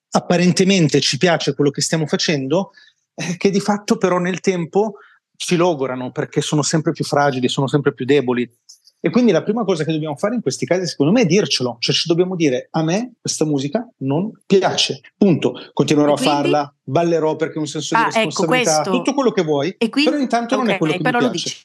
apparentemente 0.10 1.00
ci 1.00 1.18
piace 1.18 1.54
quello 1.54 1.70
che 1.70 1.82
stiamo 1.82 2.08
facendo, 2.08 2.72
eh, 3.14 3.38
che 3.38 3.52
di 3.52 3.60
fatto 3.60 3.98
però 3.98 4.18
nel 4.18 4.40
tempo 4.40 4.96
ci 5.36 5.56
logorano 5.56 6.12
perché 6.12 6.42
sono 6.42 6.62
sempre 6.62 6.92
più 6.92 7.06
fragili, 7.06 7.48
sono 7.48 7.68
sempre 7.68 7.94
più 7.94 8.06
deboli. 8.06 8.50
E 9.06 9.10
quindi 9.10 9.34
la 9.34 9.44
prima 9.44 9.66
cosa 9.66 9.84
che 9.84 9.92
dobbiamo 9.92 10.16
fare 10.16 10.36
in 10.36 10.42
questi 10.42 10.66
casi, 10.66 10.88
secondo 10.88 11.12
me, 11.12 11.24
è 11.24 11.26
dircelo. 11.26 11.76
Cioè 11.78 11.94
ci 11.94 12.08
dobbiamo 12.08 12.38
dire, 12.38 12.70
a 12.72 12.84
me 12.84 13.16
questa 13.20 13.44
musica 13.44 13.86
non 13.98 14.32
piace. 14.46 15.02
Punto. 15.18 15.56
Continuerò 15.74 16.14
quindi... 16.14 16.32
a 16.32 16.34
farla, 16.34 16.76
ballerò 16.82 17.36
perché 17.36 17.58
ho 17.58 17.62
un 17.62 17.68
senso 17.68 17.96
ah, 17.96 18.04
di 18.04 18.20
ecco, 18.20 18.26
responsabilità, 18.28 18.80
ecco 18.80 18.92
tutto 18.92 19.14
quello 19.14 19.32
che 19.32 19.44
vuoi, 19.44 19.76
quindi... 19.78 20.10
però 20.10 20.18
intanto 20.22 20.56
okay, 20.56 20.66
non 20.66 20.74
è 20.74 20.78
quello 20.78 20.94
che 20.94 21.02
mi 21.04 21.30
piace. 21.32 21.56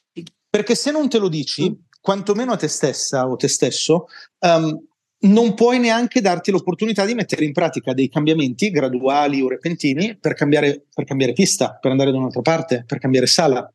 Perché 0.51 0.75
se 0.75 0.91
non 0.91 1.09
te 1.09 1.19
lo 1.19 1.29
dici, 1.29 1.71
mm. 1.71 1.75
quantomeno 2.01 2.51
a 2.51 2.57
te 2.57 2.67
stessa 2.67 3.29
o 3.29 3.37
te 3.37 3.47
stesso, 3.47 4.07
um, 4.41 4.77
non 5.21 5.55
puoi 5.55 5.79
neanche 5.79 6.21
darti 6.21 6.51
l'opportunità 6.51 7.05
di 7.05 7.15
mettere 7.15 7.45
in 7.45 7.53
pratica 7.53 7.93
dei 7.95 8.09
cambiamenti 8.09 8.73
graduali 8.73 9.41
o 9.43 9.49
repentini 9.49 10.19
per 10.19 10.35
cambiare, 10.35 10.87
per 10.93 11.05
cambiare 11.05 11.35
pista, 11.35 11.79
per 11.81 11.93
andare 11.93 12.11
da 12.11 12.19
un'altra 12.19 12.43
parte, 12.43 12.83
per 12.85 12.99
cambiare 12.99 13.29
sala. 13.29 13.73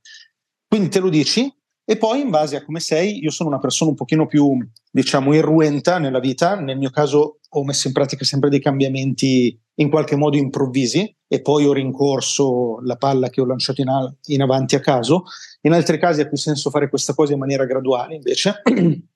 Quindi 0.68 0.90
te 0.90 1.00
lo 1.00 1.08
dici 1.08 1.50
e 1.86 1.98
poi 1.98 2.22
in 2.22 2.30
base 2.30 2.56
a 2.56 2.64
come 2.64 2.80
sei, 2.80 3.22
io 3.22 3.32
sono 3.32 3.50
una 3.50 3.60
persona 3.60 3.92
un 3.92 3.96
pochino 3.96 4.26
più, 4.26 4.58
diciamo, 4.90 5.34
irruenta 5.34 6.00
nella 6.00 6.20
vita, 6.20 6.56
nel 6.56 6.78
mio 6.78 6.90
caso 6.90 7.40
ho 7.50 7.64
messo 7.64 7.88
in 7.88 7.94
pratica 7.94 8.24
sempre 8.24 8.50
dei 8.50 8.62
cambiamenti 8.62 9.58
in 9.76 9.90
qualche 9.90 10.16
modo 10.16 10.38
improvvisi 10.38 11.16
e 11.28 11.42
poi 11.42 11.66
ho 11.66 11.74
rincorso 11.74 12.80
la 12.84 12.96
palla 12.96 13.30
che 13.30 13.42
ho 13.42 13.46
lanciato 13.46 13.82
in, 13.82 13.90
al- 13.90 14.16
in 14.28 14.42
avanti 14.42 14.76
a 14.76 14.80
caso. 14.80 15.24
In 15.62 15.74
altri 15.74 16.00
casi 16.00 16.22
ha 16.22 16.28
più 16.28 16.38
senso 16.38 16.70
fare 16.70 16.90
questa 16.90 17.14
cosa 17.14 17.34
in 17.34 17.40
maniera 17.40 17.66
graduale 17.66 18.16
invece. 18.16 18.62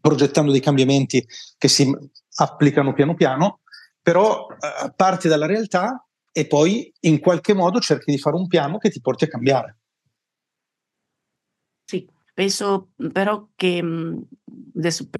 progettando 0.00 0.50
dei 0.50 0.60
cambiamenti 0.60 1.24
che 1.58 1.68
si 1.68 1.90
applicano 2.36 2.92
piano 2.92 3.14
piano, 3.14 3.60
però 4.02 4.46
eh, 4.48 4.92
parti 4.94 5.28
dalla 5.28 5.46
realtà 5.46 6.06
e 6.32 6.46
poi 6.46 6.92
in 7.00 7.20
qualche 7.20 7.54
modo 7.54 7.80
cerchi 7.80 8.10
di 8.10 8.18
fare 8.18 8.36
un 8.36 8.46
piano 8.46 8.78
che 8.78 8.90
ti 8.90 9.00
porti 9.00 9.24
a 9.24 9.28
cambiare. 9.28 9.79
Penso 12.40 12.92
però 13.12 13.50
che 13.54 13.84
adesso 14.74 15.10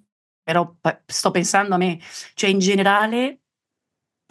però 0.42 0.74
sto 1.04 1.30
pensando 1.30 1.74
a 1.74 1.76
me, 1.76 2.00
cioè 2.32 2.48
in 2.48 2.60
generale 2.60 3.40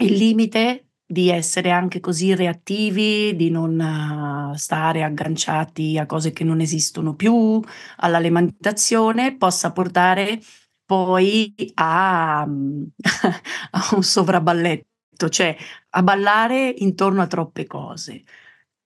il 0.01 0.13
limite 0.13 0.87
di 1.05 1.29
essere 1.29 1.69
anche 1.69 1.99
così 1.99 2.33
reattivi, 2.33 3.35
di 3.35 3.51
non 3.51 4.53
stare 4.55 5.03
agganciati 5.03 5.99
a 5.99 6.07
cose 6.07 6.31
che 6.31 6.43
non 6.43 6.61
esistono 6.61 7.13
più, 7.13 7.63
all'alimentazione, 7.97 9.37
possa 9.37 9.71
portare 9.71 10.41
poi 10.83 11.53
a, 11.75 12.41
a 12.41 13.89
un 13.91 14.01
sovrabballetto, 14.01 15.29
cioè 15.29 15.55
a 15.91 16.01
ballare 16.01 16.73
intorno 16.75 17.21
a 17.21 17.27
troppe 17.27 17.67
cose. 17.67 18.23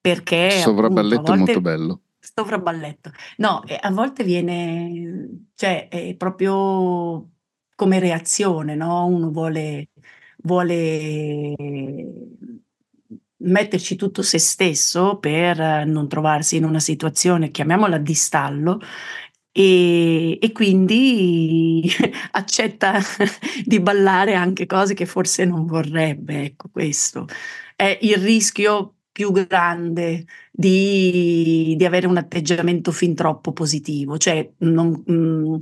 Perché 0.01 0.49
Sovrabballetto 0.49 1.21
appunto, 1.21 1.37
volte, 1.37 1.53
molto 1.53 1.61
bello. 1.61 2.01
Sovrabballetto. 2.25 3.11
No, 3.37 3.63
a 3.81 3.91
volte 3.91 4.23
viene, 4.23 5.45
cioè 5.55 5.89
è 5.89 6.15
proprio 6.15 7.31
come 7.75 7.99
reazione, 7.99 8.75
no? 8.75 9.05
Uno 9.07 9.29
vuole 9.31 9.89
vuole 10.45 11.53
metterci 13.37 13.95
tutto 13.95 14.21
se 14.21 14.37
stesso 14.39 15.17
per 15.19 15.85
non 15.85 16.07
trovarsi 16.07 16.55
in 16.57 16.63
una 16.63 16.79
situazione, 16.79 17.51
chiamiamola 17.51 17.97
di 17.97 18.13
stallo, 18.13 18.79
e, 19.51 20.37
e 20.41 20.51
quindi 20.51 21.83
accetta 22.31 22.99
di 23.65 23.79
ballare 23.79 24.33
anche 24.35 24.65
cose 24.65 24.93
che 24.93 25.05
forse 25.05 25.45
non 25.45 25.65
vorrebbe. 25.65 26.43
Ecco, 26.43 26.69
questo 26.71 27.27
è 27.75 27.97
il 28.01 28.17
rischio 28.17 28.95
più 29.13 29.31
grande 29.31 30.25
di, 30.51 31.75
di 31.77 31.85
avere 31.85 32.07
un 32.07 32.17
atteggiamento 32.17 32.91
fin 32.91 33.15
troppo 33.15 33.53
positivo, 33.53 34.17
cioè 34.17 34.51
non, 34.59 35.03
mh, 35.05 35.13
mm, 35.13 35.55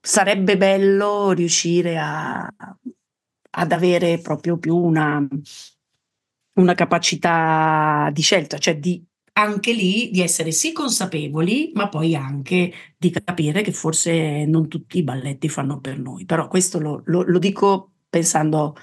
sarebbe 0.00 0.56
bello 0.58 1.32
riuscire 1.32 1.96
a 1.98 2.46
ad 3.58 3.72
avere 3.72 4.18
proprio 4.18 4.58
più 4.58 4.76
una, 4.76 5.26
una 6.54 6.74
capacità 6.74 8.10
di 8.12 8.22
scelta, 8.22 8.58
cioè 8.58 8.78
di 8.78 9.04
anche 9.32 9.72
lì 9.72 10.10
di 10.10 10.20
essere 10.20 10.50
sì 10.50 10.72
consapevoli, 10.72 11.70
ma 11.74 11.88
poi 11.88 12.16
anche 12.16 12.72
di 12.96 13.10
capire 13.10 13.62
che 13.62 13.72
forse 13.72 14.44
non 14.46 14.68
tutti 14.68 14.98
i 14.98 15.04
balletti 15.04 15.48
fanno 15.48 15.80
per 15.80 15.98
noi. 15.98 16.24
Però 16.24 16.48
questo 16.48 16.80
lo, 16.80 17.02
lo, 17.06 17.22
lo 17.22 17.38
dico 17.38 17.92
pensando 18.08 18.74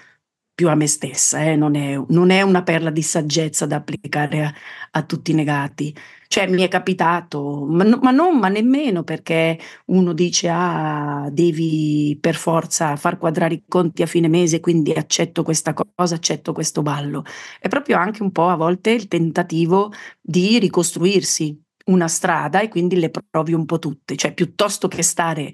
più 0.56 0.70
a 0.70 0.76
me 0.76 0.88
stessa, 0.88 1.44
eh? 1.44 1.58
non, 1.58 1.76
è, 1.76 2.02
non, 2.08 2.30
è, 2.30 2.42
una 2.42 2.64
perla 2.64 2.90
di 2.90 3.02
saggezza 3.02 3.66
da 3.66 3.76
applicare 3.76 4.42
a, 4.46 4.54
a 4.92 5.04
tutti 5.04 5.32
i 5.32 5.34
negati. 5.34 5.94
Cioè 6.28 6.48
mi 6.48 6.64
è 6.64 6.70
capitato, 6.70 7.66
ma, 7.66 7.84
no, 7.84 8.00
ma, 8.02 8.12
non, 8.12 8.40
ma 8.40 8.48
nemmeno 8.48 9.04
perché 9.04 9.60
uno 9.88 10.14
dice 10.14 10.50
ah, 10.50 11.28
devi 11.30 12.18
per 12.20 12.36
forza 12.36 12.96
far 12.96 13.18
quadrare 13.18 13.56
i 13.56 13.64
conti 13.68 14.02
a 14.02 14.06
fine 14.06 14.30
mese, 14.30 14.62
quindi 14.62 14.92
accetto 14.94 15.44
questa 15.44 15.74
cosa, 15.74 16.16
accetto 16.16 16.54
questo 16.54 16.82
ballo. 16.82 17.24
È 17.60 17.68
proprio 17.68 17.98
anche 17.98 18.24
un 18.24 18.32
po' 18.32 18.48
a 18.48 18.56
volte 18.56 18.92
il 18.92 19.08
tentativo 19.10 19.92
di 20.22 20.58
ricostruirsi 20.60 21.62
una 21.86 22.08
strada 22.08 22.62
e 22.62 22.70
quindi 22.70 22.96
le 22.98 23.12
provi 23.12 23.54
un 23.54 23.66
po' 23.66 23.80
tutte, 23.80 24.16
cioè 24.16 24.34
piuttosto 24.34 24.88
che 24.88 25.04
stare 25.04 25.54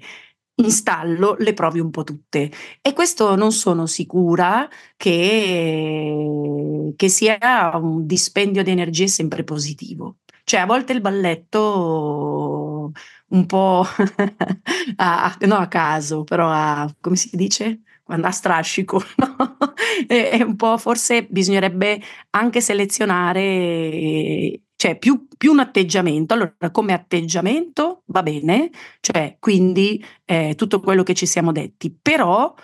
in 0.56 0.70
stallo 0.70 1.36
le 1.38 1.54
provi 1.54 1.80
un 1.80 1.90
po' 1.90 2.04
tutte. 2.04 2.50
E 2.80 2.92
questo 2.92 3.34
non 3.36 3.52
sono 3.52 3.86
sicura 3.86 4.68
che, 4.96 6.92
che 6.96 7.08
sia 7.08 7.70
un 7.74 8.06
dispendio 8.06 8.62
di 8.62 8.70
energie 8.70 9.08
sempre 9.08 9.44
positivo. 9.44 10.18
Cioè 10.44 10.60
a 10.60 10.66
volte 10.66 10.92
il 10.92 11.00
balletto 11.00 12.92
un 13.28 13.46
po' 13.46 13.86
a, 14.96 15.36
no, 15.40 15.56
a 15.56 15.68
caso, 15.68 16.24
però 16.24 16.48
a, 16.50 16.92
come 17.00 17.16
si 17.16 17.30
dice? 17.36 17.82
Quando 18.02 18.26
a 18.26 18.30
strascico, 18.30 19.02
no? 19.16 19.56
è, 20.06 20.30
è 20.30 20.42
un 20.42 20.56
po' 20.56 20.76
forse 20.78 21.24
bisognerebbe 21.24 22.00
anche 22.30 22.60
selezionare 22.60 24.60
cioè 24.82 24.98
più, 24.98 25.28
più, 25.36 25.52
un 25.52 25.60
atteggiamento. 25.60 26.34
Allora, 26.34 26.70
come 26.72 26.92
atteggiamento 26.92 28.01
va 28.12 28.22
bene, 28.22 28.70
cioè 29.00 29.36
quindi 29.40 30.04
eh, 30.24 30.54
tutto 30.54 30.80
quello 30.80 31.02
che 31.02 31.14
ci 31.14 31.26
siamo 31.26 31.50
detti, 31.50 31.90
però 32.00 32.54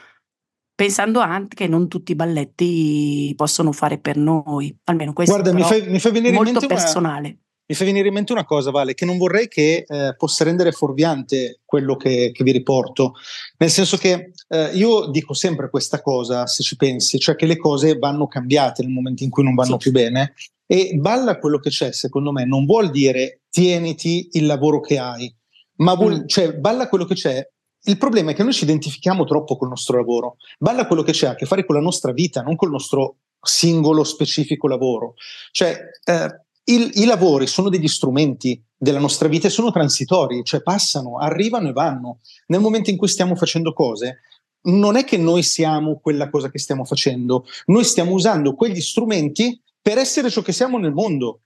pensando 0.75 1.19
anche 1.19 1.57
che 1.57 1.67
non 1.67 1.89
tutti 1.89 2.13
i 2.13 2.15
balletti 2.15 3.33
possono 3.37 3.73
fare 3.73 3.99
per 3.99 4.17
noi, 4.17 4.73
almeno 4.85 5.13
questo 5.13 5.35
Guarda, 5.35 5.53
mi 5.53 5.65
fai, 5.65 5.89
mi 5.89 5.99
fai 5.99 6.13
venire 6.13 6.35
molto 6.35 6.51
in 6.51 6.57
mente 6.59 6.73
personale. 6.73 7.29
Una, 7.29 7.39
mi 7.71 7.75
fa 7.75 7.85
venire 7.85 8.09
in 8.09 8.15
mente 8.15 8.33
una 8.33 8.45
cosa, 8.45 8.71
Vale, 8.71 8.95
che 8.95 9.05
non 9.05 9.19
vorrei 9.19 9.49
che 9.49 9.85
eh, 9.87 10.15
possa 10.17 10.45
rendere 10.45 10.73
fuorviante 10.73 11.61
quello 11.65 11.97
che, 11.97 12.31
che, 12.33 12.45
vi 12.45 12.53
riporto, 12.53 13.15
nel 13.59 13.71
senso 13.71 13.97
che 13.97 14.31
eh, 14.49 14.71
io 14.75 15.07
dico 15.07 15.35
sempre 15.35 15.69
questa 15.69 16.01
cosa, 16.01 16.47
se 16.47 16.63
ci 16.63 16.77
pensi, 16.77 17.19
cioè 17.19 17.35
che 17.35 17.47
le 17.47 17.57
cose 17.57 17.99
vanno 17.99 18.29
cambiate 18.29 18.83
nel 18.83 18.93
momento 18.93 19.25
in 19.25 19.31
cui 19.31 19.43
non 19.43 19.55
vanno 19.55 19.73
sì. 19.73 19.79
più 19.79 19.91
bene 19.91 20.35
e 20.71 20.93
balla 20.97 21.39
quello 21.39 21.59
che 21.59 21.71
c'è, 21.71 21.93
secondo 21.93 22.31
me, 22.31 22.45
non 22.45 22.67
vuol 22.67 22.91
dire 22.91 23.41
tieniti 23.51 24.29
il 24.33 24.47
lavoro 24.47 24.81
che 24.81 24.99
hai, 24.99 25.35
ma 25.79 25.95
vuol, 25.95 26.23
mm. 26.23 26.27
cioè 26.27 26.55
balla 26.55 26.89
quello 26.89 27.05
che 27.05 27.15
c'è. 27.15 27.47
Il 27.83 27.99
problema 27.99 28.33
è 28.33 28.35
che 28.35 28.43
noi 28.43 28.53
ci 28.53 28.65
identifichiamo 28.65 29.25
troppo 29.25 29.57
col 29.57 29.69
nostro 29.69 29.97
lavoro. 29.97 30.37
Balla 30.59 30.87
quello 30.87 31.03
che 31.03 31.13
c'è 31.13 31.29
a 31.29 31.35
che 31.35 31.47
fare 31.47 31.65
con 31.65 31.77
la 31.77 31.81
nostra 31.81 32.13
vita, 32.13 32.43
non 32.43 32.57
col 32.57 32.71
nostro 32.71 33.19
singolo 33.41 34.05
specifico 34.05 34.67
lavoro. 34.67 35.15
Cioè, 35.53 35.79
eh, 36.05 36.43
il, 36.65 36.91
i 36.95 37.05
lavori 37.05 37.47
sono 37.47 37.69
degli 37.69 37.89
strumenti 37.89 38.63
della 38.77 38.99
nostra 38.99 39.29
vita 39.29 39.47
e 39.47 39.51
sono 39.51 39.71
transitori, 39.71 40.45
cioè 40.45 40.63
passano, 40.63 41.19
arrivano 41.19 41.69
e 41.69 41.73
vanno. 41.73 42.21
Nel 42.49 42.61
momento 42.61 42.91
in 42.91 42.97
cui 42.97 43.09
stiamo 43.09 43.35
facendo 43.37 43.73
cose, 43.73 44.21
non 44.63 44.97
è 44.97 45.05
che 45.05 45.17
noi 45.17 45.43
siamo 45.43 45.99
quella 45.99 46.29
cosa 46.29 46.51
che 46.51 46.59
stiamo 46.59 46.85
facendo, 46.85 47.45
noi 47.67 47.85
stiamo 47.85 48.13
usando 48.13 48.55
quegli 48.55 48.81
strumenti 48.81 49.61
per 49.81 49.99
essere 49.99 50.31
ciò 50.31 50.43
che 50.43 50.53
siamo 50.53 50.79
nel 50.79 50.93
mondo. 50.93 51.43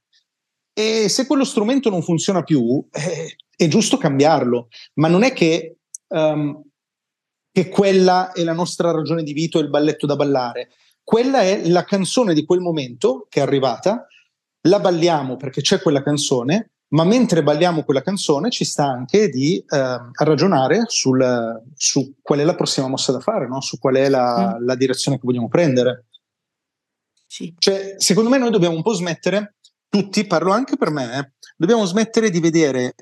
E 0.73 1.09
se 1.09 1.27
quello 1.27 1.45
strumento 1.45 1.91
non 1.91 2.03
funziona 2.03 2.43
più, 2.43 2.85
eh, 2.91 3.37
è 3.57 3.69
giusto 3.69 3.97
cambiarlo, 3.97 4.69
ma 4.95 5.09
non 5.09 5.23
è 5.23 5.33
che, 5.33 5.79
um, 6.09 6.63
che 7.51 7.69
quella 7.69 8.33
è 8.33 8.43
la 8.43 8.53
nostra 8.53 8.91
ragione 8.91 9.23
di 9.23 9.33
vita 9.33 9.59
o 9.59 9.61
il 9.61 9.71
balletto 9.71 10.07
da 10.07 10.17
ballare. 10.17 10.71
Quella 11.03 11.43
è 11.43 11.69
la 11.69 11.85
canzone 11.85 12.35
di 12.35 12.45
quel 12.45 12.61
momento 12.61 13.27
che 13.29 13.41
è 13.41 13.43
arrivata, 13.43 14.07
la 14.63 14.79
balliamo 14.79 15.37
perché 15.37 15.61
c'è 15.61 15.81
quella 15.81 16.03
canzone, 16.03 16.73
ma 16.93 17.05
mentre 17.05 17.43
balliamo 17.43 17.85
quella 17.85 18.03
canzone 18.03 18.51
ci 18.51 18.65
sta 18.65 18.85
anche 18.85 19.29
di 19.29 19.59
eh, 19.59 19.99
ragionare 20.13 20.85
sul, 20.87 21.63
su 21.75 22.15
qual 22.21 22.41
è 22.41 22.45
la 22.45 22.55
prossima 22.55 22.87
mossa 22.87 23.13
da 23.13 23.21
fare, 23.21 23.49
no? 23.49 23.61
su 23.61 23.79
qual 23.79 23.97
è 23.97 24.09
la, 24.09 24.59
mm. 24.59 24.65
la, 24.65 24.75
direzione 24.75 25.17
che 25.17 25.25
vogliamo 25.25 25.49
prendere. 25.49 26.07
Sì. 27.27 27.55
Cioè, 27.59 27.95
secondo 27.97 28.29
me 28.29 28.39
noi 28.39 28.51
dobbiamo 28.51 28.77
un 28.77 28.83
po' 28.83 28.93
smettere, 28.93 29.57
tutti, 29.89 30.27
parlo 30.27 30.53
anche 30.53 30.77
per 30.77 30.91
me, 30.91 31.19
eh, 31.19 31.33
dobbiamo 31.57 31.85
smettere 31.87 32.29
di 32.29 32.41
vedere 32.41 32.95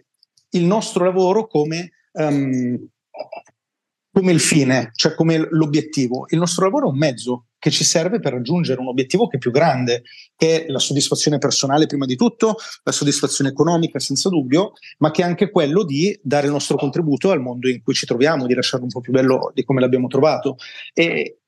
il 0.51 0.65
nostro 0.65 1.05
lavoro 1.05 1.47
come, 1.47 1.91
um, 2.13 2.89
come 4.13 4.33
il 4.33 4.41
fine, 4.41 4.91
cioè 4.95 5.15
come 5.15 5.47
l'obiettivo. 5.51 6.27
Il 6.29 6.39
nostro 6.39 6.65
lavoro 6.65 6.89
è 6.89 6.91
un 6.91 6.99
mezzo, 6.99 7.47
che 7.61 7.71
ci 7.71 7.85
serve 7.85 8.21
per 8.21 8.33
raggiungere 8.33 8.81
un 8.81 8.89
obiettivo 8.89 9.29
che 9.29 9.37
è 9.37 9.39
più 9.39 9.51
grande, 9.51 10.03
che 10.35 10.65
è 10.65 10.71
la 10.71 10.79
soddisfazione 10.79 11.39
personale 11.39 11.87
prima 11.87 12.07
di 12.07 12.17
tutto, 12.17 12.57
la 12.83 12.91
soddisfazione 12.91 13.51
economica 13.51 14.01
senza 14.01 14.31
dubbio, 14.31 14.73
ma 14.99 15.11
che 15.11 15.23
è 15.23 15.27
anche 15.27 15.51
quello 15.51 15.85
di 15.85 16.19
dare 16.23 16.47
il 16.47 16.53
nostro 16.53 16.79
contributo 16.79 17.31
al 17.31 17.41
mondo 17.41 17.69
in 17.69 17.83
cui 17.83 17.93
ci 17.93 18.07
troviamo, 18.07 18.47
di 18.47 18.55
lasciarlo 18.55 18.87
un 18.87 18.91
po' 18.91 19.01
più 19.01 19.13
bello 19.13 19.53
di 19.55 19.63
come 19.63 19.81
l'abbiamo 19.81 20.09
trovato. 20.09 20.57
E, 20.95 21.40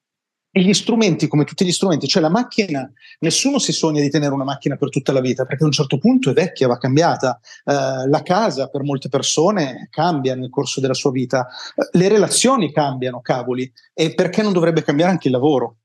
gli 0.61 0.75
strumenti, 0.75 1.29
come 1.29 1.45
tutti 1.45 1.65
gli 1.65 1.73
strumenti, 1.73 2.07
cioè 2.07 2.21
la 2.21 2.29
macchina, 2.29 2.91
nessuno 3.21 3.59
si 3.59 3.73
sogna 3.73 4.03
di 4.03 4.11
tenere 4.11 4.35
una 4.35 4.45
macchina 4.45 4.77
per 4.77 4.91
tutta 4.91 5.11
la 5.13 5.21
vita, 5.21 5.47
perché 5.47 5.63
a 5.63 5.67
un 5.67 5.73
certo 5.73 5.97
punto 5.97 6.29
è 6.29 6.35
vecchia, 6.35 6.69
va 6.69 6.77
cambiata. 6.77 7.41
Uh, 7.65 8.07
la 8.09 8.23
casa 8.23 8.69
per 8.69 8.83
molte 8.83 9.09
persone 9.09 9.89
cambia 9.91 10.35
nel 10.35 10.51
corso 10.51 10.81
della 10.81 10.93
sua 10.95 11.11
vita, 11.11 11.47
uh, 11.75 11.89
le 11.93 12.09
relazioni 12.09 12.71
cambiano, 12.71 13.23
cavoli, 13.23 13.73
e 13.95 14.13
perché 14.13 14.43
non 14.43 14.53
dovrebbe 14.53 14.83
cambiare 14.83 15.11
anche 15.13 15.29
il 15.29 15.35
lavoro? 15.35 15.77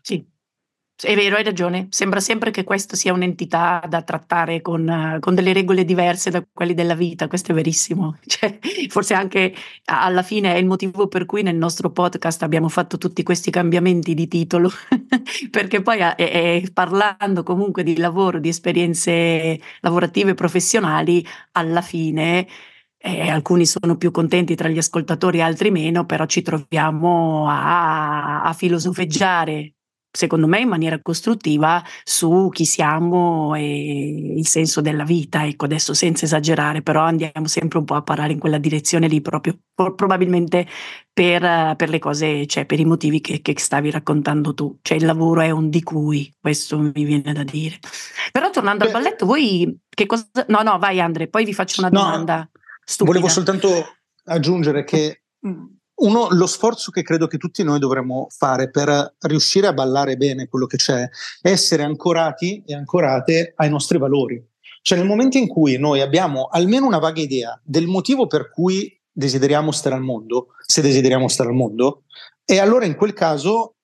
Sì, 0.00 0.26
è 1.02 1.14
vero, 1.14 1.36
hai 1.36 1.44
ragione. 1.44 1.88
Sembra 1.90 2.20
sempre 2.20 2.50
che 2.50 2.64
questa 2.64 2.96
sia 2.96 3.12
un'entità 3.12 3.84
da 3.88 4.02
trattare 4.02 4.60
con, 4.60 5.18
con 5.20 5.34
delle 5.34 5.52
regole 5.52 5.84
diverse 5.84 6.30
da 6.30 6.44
quelle 6.52 6.74
della 6.74 6.94
vita, 6.94 7.28
questo 7.28 7.52
è 7.52 7.54
verissimo. 7.54 8.18
Cioè, 8.32 8.58
forse 8.88 9.14
anche 9.14 9.54
alla 9.86 10.22
fine 10.22 10.54
è 10.54 10.56
il 10.56 10.66
motivo 10.66 11.06
per 11.06 11.26
cui 11.26 11.42
nel 11.42 11.56
nostro 11.56 11.90
podcast 11.90 12.42
abbiamo 12.42 12.68
fatto 12.68 12.98
tutti 12.98 13.22
questi 13.22 13.50
cambiamenti 13.50 14.14
di 14.14 14.26
titolo, 14.28 14.70
perché 15.50 15.82
poi 15.82 15.98
è, 15.98 16.14
è, 16.14 16.62
parlando 16.72 17.42
comunque 17.42 17.82
di 17.82 17.96
lavoro, 17.98 18.38
di 18.38 18.48
esperienze 18.48 19.60
lavorative 19.80 20.30
e 20.30 20.34
professionali, 20.34 21.24
alla 21.52 21.82
fine 21.82 22.46
eh, 22.98 23.28
alcuni 23.28 23.66
sono 23.66 23.96
più 23.96 24.10
contenti 24.10 24.54
tra 24.54 24.68
gli 24.68 24.78
ascoltatori, 24.78 25.42
altri 25.42 25.70
meno, 25.70 26.06
però 26.06 26.24
ci 26.26 26.42
troviamo 26.42 27.48
a, 27.48 28.42
a 28.42 28.52
filosofeggiare 28.52 29.74
secondo 30.12 30.46
me 30.46 30.60
in 30.60 30.68
maniera 30.68 31.00
costruttiva 31.00 31.82
su 32.04 32.50
chi 32.52 32.66
siamo 32.66 33.54
e 33.54 34.34
il 34.36 34.46
senso 34.46 34.82
della 34.82 35.04
vita, 35.04 35.46
ecco 35.46 35.64
adesso 35.64 35.94
senza 35.94 36.26
esagerare, 36.26 36.82
però 36.82 37.02
andiamo 37.02 37.46
sempre 37.46 37.78
un 37.78 37.84
po' 37.84 37.94
a 37.94 38.02
parare 38.02 38.32
in 38.32 38.38
quella 38.38 38.58
direzione 38.58 39.08
lì 39.08 39.22
proprio 39.22 39.58
probabilmente 39.74 40.66
per, 41.12 41.74
per 41.76 41.88
le 41.88 41.98
cose, 41.98 42.46
cioè 42.46 42.66
per 42.66 42.78
i 42.78 42.84
motivi 42.84 43.20
che, 43.20 43.40
che, 43.40 43.54
stavi 43.58 43.90
raccontando 43.90 44.54
tu, 44.54 44.78
cioè 44.82 44.98
il 44.98 45.06
lavoro 45.06 45.40
è 45.40 45.50
un 45.50 45.70
di 45.70 45.82
cui, 45.82 46.32
questo 46.38 46.78
mi 46.78 47.04
viene 47.04 47.32
da 47.32 47.42
dire. 47.42 47.78
Però 48.30 48.50
tornando 48.50 48.84
Beh, 48.84 48.90
al 48.90 49.02
balletto, 49.02 49.26
voi 49.26 49.78
che 49.88 50.06
cosa... 50.06 50.26
No, 50.48 50.62
no, 50.62 50.78
vai 50.78 51.00
Andre, 51.00 51.28
poi 51.28 51.44
vi 51.44 51.54
faccio 51.54 51.80
una 51.80 51.90
no, 51.90 52.00
domanda. 52.00 52.48
Stupida. 52.84 53.16
Volevo 53.16 53.32
soltanto 53.32 53.96
aggiungere 54.24 54.84
che 54.84 55.22
mm, 55.46 55.64
uno, 56.02 56.28
lo 56.30 56.46
sforzo 56.46 56.90
che 56.90 57.02
credo 57.02 57.26
che 57.26 57.38
tutti 57.38 57.62
noi 57.62 57.78
dovremmo 57.78 58.26
fare 58.30 58.70
per 58.70 59.14
riuscire 59.20 59.66
a 59.66 59.72
ballare 59.72 60.16
bene 60.16 60.48
quello 60.48 60.66
che 60.66 60.76
c'è 60.76 61.08
è 61.40 61.48
essere 61.50 61.82
ancorati 61.82 62.62
e 62.66 62.74
ancorate 62.74 63.52
ai 63.56 63.70
nostri 63.70 63.98
valori. 63.98 64.44
Cioè 64.82 64.98
nel 64.98 65.06
momento 65.06 65.38
in 65.38 65.46
cui 65.46 65.78
noi 65.78 66.00
abbiamo 66.00 66.48
almeno 66.50 66.86
una 66.86 66.98
vaga 66.98 67.20
idea 67.20 67.60
del 67.64 67.86
motivo 67.86 68.26
per 68.26 68.50
cui 68.50 69.00
desideriamo 69.10 69.70
stare 69.70 69.94
al 69.94 70.02
mondo, 70.02 70.48
se 70.66 70.80
desideriamo 70.82 71.28
stare 71.28 71.50
al 71.50 71.54
mondo, 71.54 72.04
e 72.44 72.58
allora 72.58 72.84
in 72.84 72.96
quel 72.96 73.12
caso 73.12 73.76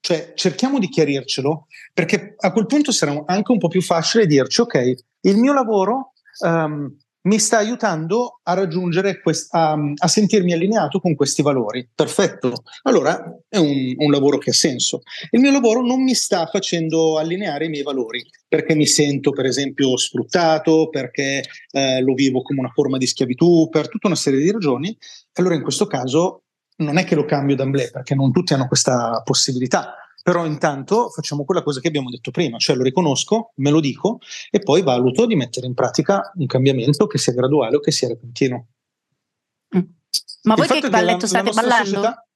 cioè, 0.00 0.32
cerchiamo 0.34 0.78
di 0.78 0.88
chiarircelo, 0.88 1.66
perché 1.92 2.34
a 2.38 2.52
quel 2.52 2.66
punto 2.66 2.92
sarà 2.92 3.22
anche 3.26 3.52
un 3.52 3.58
po' 3.58 3.68
più 3.68 3.80
facile 3.80 4.26
dirci, 4.26 4.60
ok, 4.60 4.94
il 5.22 5.36
mio 5.36 5.52
lavoro 5.54 6.12
um, 6.40 6.94
mi 7.24 7.38
sta 7.38 7.58
aiutando 7.58 8.40
a 8.42 8.54
raggiungere, 8.54 9.20
quest- 9.20 9.54
a, 9.54 9.72
a, 9.72 10.08
sentirmi 10.08 10.52
allineato 10.52 11.00
con 11.00 11.14
questi 11.14 11.42
valori. 11.42 11.88
Perfetto. 11.94 12.64
Allora 12.82 13.38
è 13.48 13.56
un, 13.56 13.94
un, 13.96 14.10
lavoro 14.10 14.38
che 14.38 14.50
ha 14.50 14.54
senso. 14.54 15.00
Il 15.30 15.40
mio 15.40 15.50
lavoro 15.50 15.80
non 15.80 16.02
mi 16.02 16.14
sta 16.14 16.46
facendo 16.46 17.18
allineare 17.18 17.66
i 17.66 17.70
miei 17.70 17.82
valori 17.82 18.24
perché 18.46 18.74
mi 18.74 18.86
sento, 18.86 19.30
per 19.30 19.46
esempio, 19.46 19.96
sfruttato, 19.96 20.88
perché 20.90 21.42
eh, 21.70 22.00
lo 22.02 22.14
vivo 22.14 22.42
come 22.42 22.60
una 22.60 22.72
forma 22.74 22.98
di 22.98 23.06
schiavitù, 23.06 23.68
per 23.70 23.88
tutta 23.88 24.06
una 24.06 24.16
serie 24.16 24.40
di 24.40 24.50
ragioni. 24.50 24.96
Allora 25.34 25.54
in 25.54 25.62
questo 25.62 25.86
caso 25.86 26.42
non 26.76 26.98
è 26.98 27.04
che 27.04 27.14
lo 27.14 27.24
cambio 27.24 27.56
d'amblè 27.56 27.90
perché 27.90 28.14
non 28.14 28.32
tutti 28.32 28.52
hanno 28.52 28.66
questa 28.66 29.22
possibilità 29.24 29.94
però 30.24 30.46
intanto 30.46 31.10
facciamo 31.10 31.44
quella 31.44 31.62
cosa 31.62 31.80
che 31.80 31.88
abbiamo 31.88 32.08
detto 32.08 32.30
prima, 32.30 32.56
cioè 32.56 32.76
lo 32.76 32.82
riconosco, 32.82 33.52
me 33.56 33.68
lo 33.68 33.78
dico 33.78 34.20
e 34.50 34.58
poi 34.60 34.80
valuto 34.80 35.26
di 35.26 35.36
mettere 35.36 35.66
in 35.66 35.74
pratica 35.74 36.32
un 36.36 36.46
cambiamento 36.46 37.06
che 37.06 37.18
sia 37.18 37.34
graduale 37.34 37.76
o 37.76 37.80
che 37.80 37.90
sia 37.90 38.08
repentino. 38.08 38.68
Mm. 39.76 39.82
Ma 40.44 40.54
voi 40.54 40.66
che 40.66 40.88
balletto 40.88 41.26
state 41.26 41.50
ballando? 41.50 41.84
Società, 41.84 42.26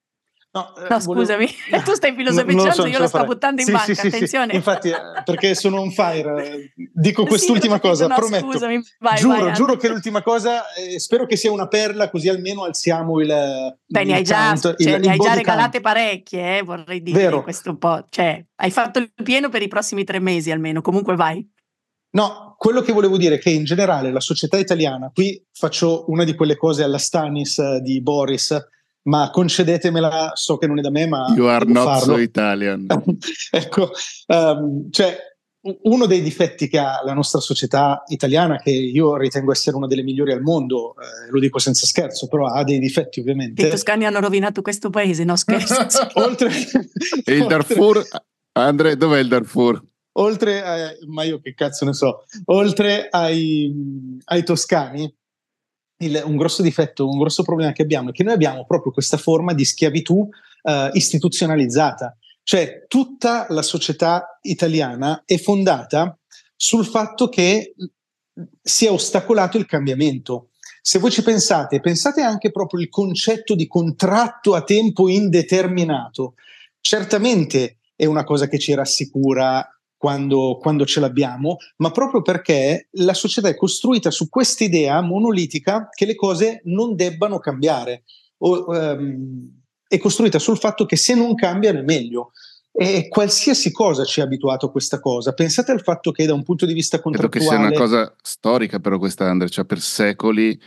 No, 0.51 0.75
eh, 0.77 0.87
no 0.89 1.01
scusami, 1.01 1.47
volevo... 1.71 1.85
tu 1.91 1.95
stai 1.95 2.15
filosofeggiando, 2.15 2.73
so, 2.73 2.87
io 2.87 2.99
la 2.99 3.07
sto 3.07 3.25
buttando 3.25 3.61
in 3.61 3.67
sì, 3.67 3.73
banca, 3.73 3.95
sì, 3.95 4.07
attenzione. 4.07 4.51
Sì, 4.51 4.57
Infatti, 4.57 4.89
eh, 4.89 5.23
perché 5.25 5.55
sono 5.55 5.81
on 5.81 5.91
fire, 5.91 6.73
dico 6.95 7.27
quest'ultima 7.27 7.79
cosa, 7.79 8.07
no, 8.07 8.15
prometto. 8.15 8.51
Scusami, 8.51 8.81
vai, 8.99 9.17
giuro, 9.17 9.45
vai, 9.45 9.53
giuro 9.53 9.77
che 9.77 9.89
l'ultima 9.89 10.23
cosa, 10.23 10.73
eh, 10.73 10.99
spero 10.99 11.27
che 11.27 11.37
sia 11.37 11.53
una 11.53 11.69
perla, 11.69 12.09
così 12.09 12.31
almeno 12.31 12.65
alziamo 12.65 13.21
il 13.21 13.77
Beh, 13.87 14.05
ne 14.05 14.15
hai 14.15 14.23
già, 14.23 14.47
count, 14.47 14.61
cioè, 14.61 14.95
il, 14.95 15.01
ne 15.01 15.11
hai 15.11 15.19
già 15.19 15.35
regalate 15.35 15.81
count. 15.81 15.83
parecchie, 15.83 16.59
eh, 16.59 16.63
vorrei 16.63 17.03
dire, 17.03 17.19
Vero. 17.19 17.43
questo 17.43 17.71
un 17.71 17.79
po'. 17.79 18.05
Cioè, 18.09 18.43
hai 18.57 18.71
fatto 18.71 18.99
il 19.01 19.13
pieno 19.23 19.51
per 19.51 19.61
i 19.61 19.69
prossimi 19.69 20.05
tre 20.05 20.19
mesi 20.19 20.51
almeno, 20.51 20.81
comunque 20.81 21.15
vai. 21.15 21.47
No, 22.11 22.55
quello 22.57 22.81
che 22.81 22.93
volevo 22.93 23.19
dire 23.19 23.35
è 23.35 23.39
che 23.39 23.51
in 23.51 23.65
generale 23.65 24.11
la 24.11 24.21
società 24.21 24.57
italiana, 24.57 25.11
qui 25.13 25.45
faccio 25.53 26.05
una 26.09 26.25
di 26.25 26.35
quelle 26.35 26.57
cose 26.57 26.83
alla 26.83 26.97
Stanis 26.97 27.59
eh, 27.59 27.81
di 27.83 28.01
Boris, 28.01 28.57
ma 29.09 29.31
concedetemela, 29.31 30.33
so 30.35 30.59
che 30.59 30.67
non 30.67 30.79
è 30.79 30.83
da 30.83 30.91
me, 30.91 31.07
ma... 31.07 31.33
You 31.35 31.47
are 31.47 31.65
not 31.65 31.85
farlo. 31.85 32.15
so 32.15 32.19
Italian. 32.19 32.87
ecco, 33.51 33.91
um, 34.27 34.91
cioè 34.91 35.17
uno 35.83 36.07
dei 36.07 36.21
difetti 36.21 36.69
che 36.69 36.79
ha 36.79 37.03
la 37.05 37.15
nostra 37.15 37.41
società 37.41 38.03
italiana, 38.09 38.59
che 38.59 38.71
io 38.71 39.17
ritengo 39.17 39.51
essere 39.51 39.77
una 39.77 39.87
delle 39.87 40.03
migliori 40.03 40.33
al 40.33 40.43
mondo, 40.43 40.95
eh, 40.95 41.31
lo 41.31 41.41
dico 41.41 41.59
senza 41.59 41.87
scherzo, 41.87 42.29
però 42.29 42.47
ha 42.47 42.63
dei 42.65 42.79
difetti 42.79 43.21
ovviamente. 43.21 43.67
I 43.67 43.71
toscani 43.71 44.05
hanno 44.05 44.21
rovinato 44.21 44.63
questo 44.63 44.91
paese, 44.91 45.25
no 45.25 45.37
scherzo. 45.37 45.87
oltre, 46.15 46.51
e 47.25 47.35
il 47.35 47.47
Darfur, 47.47 48.03
Andre, 48.53 48.97
dov'è 48.97 49.19
il 49.19 49.29
Darfur? 49.29 49.83
Oltre, 50.19 50.63
a, 50.63 50.93
ma 51.07 51.23
io 51.23 51.41
che 51.41 51.55
cazzo 51.55 51.85
ne 51.85 51.95
so, 51.95 52.25
oltre 52.47 53.09
ai, 53.11 53.73
ai 54.25 54.45
toscani, 54.45 55.13
il, 55.99 56.23
un 56.25 56.37
grosso 56.37 56.63
difetto, 56.63 57.09
un 57.09 57.19
grosso 57.19 57.43
problema 57.43 57.73
che 57.73 57.83
abbiamo 57.83 58.11
è 58.11 58.13
che 58.13 58.23
noi 58.23 58.35
abbiamo 58.35 58.65
proprio 58.65 58.93
questa 58.93 59.17
forma 59.17 59.55
di 59.55 59.65
schiavitù 59.65 60.17
uh, 60.17 60.89
istituzionalizzata, 60.93 62.17
cioè 62.43 62.85
tutta 62.87 63.47
la 63.51 63.63
società 63.63 64.39
italiana 64.43 65.23
è 65.25 65.39
fondata 65.39 66.19
sul 66.57 66.87
fatto 66.87 67.29
che 67.29 67.75
sia 68.63 68.93
ostacolato 68.93 69.59
il 69.59 69.67
cambiamento. 69.67 70.51
Se 70.81 70.99
voi 70.99 71.11
ci 71.11 71.23
pensate, 71.23 71.81
pensate 71.81 72.23
anche 72.23 72.51
proprio 72.51 72.81
al 72.81 72.89
concetto 72.89 73.55
di 73.55 73.67
contratto 73.67 74.55
a 74.55 74.63
tempo 74.63 75.09
indeterminato. 75.09 76.35
Certamente 76.81 77.79
è 77.95 78.07
una 78.07 78.25
cosa 78.25 78.49
che 78.49 78.59
ci 78.59 78.73
rassicura 78.75 79.78
quando, 79.99 80.59
quando, 80.61 80.87
ce 80.87 81.01
l'abbiamo, 81.01 81.59
ma 81.77 81.91
proprio 81.91 82.23
perché 82.23 82.89
la 82.93 83.13
società 83.13 83.49
è 83.49 83.57
costruita 83.57 84.11
su 84.11 84.31
questa 84.31 84.65
idea 84.65 85.01
monolitica 85.03 85.89
che 85.93 86.07
le 86.07 86.15
cose 86.15 86.63
non 86.65 86.95
debbano 86.95 87.39
cambiare. 87.39 88.05
O, 88.39 88.67
um, 88.69 89.57
è 89.87 89.99
costruita 89.99 90.39
sul 90.39 90.59
fatto 90.59 90.87
che 90.87 90.97
se 90.97 91.15
non 91.15 91.35
cambiano 91.35 91.81
è 91.81 91.83
meglio. 91.83 92.31
E 92.73 93.09
qualsiasi 93.09 93.73
cosa 93.73 94.05
ci 94.05 94.21
ha 94.21 94.25
abituato 94.25 94.67
a 94.67 94.71
questa 94.71 95.01
cosa. 95.01 95.33
Pensate 95.33 95.73
al 95.73 95.83
fatto 95.83 96.13
che 96.13 96.27
da 96.27 96.35
un 96.35 96.45
punto 96.45 96.65
di 96.65 96.75
vista 96.75 97.01
contrattuale... 97.01 97.45
Credo 97.45 97.57
che 97.57 97.57
sia 97.57 97.69
una 97.69 98.03
cosa 98.05 98.15
storica 98.23 98.79
però 98.79 98.99
questa, 98.99 99.29
Andrea, 99.29 99.49
cioè 99.49 99.65
per 99.65 99.81
secoli 99.81 100.59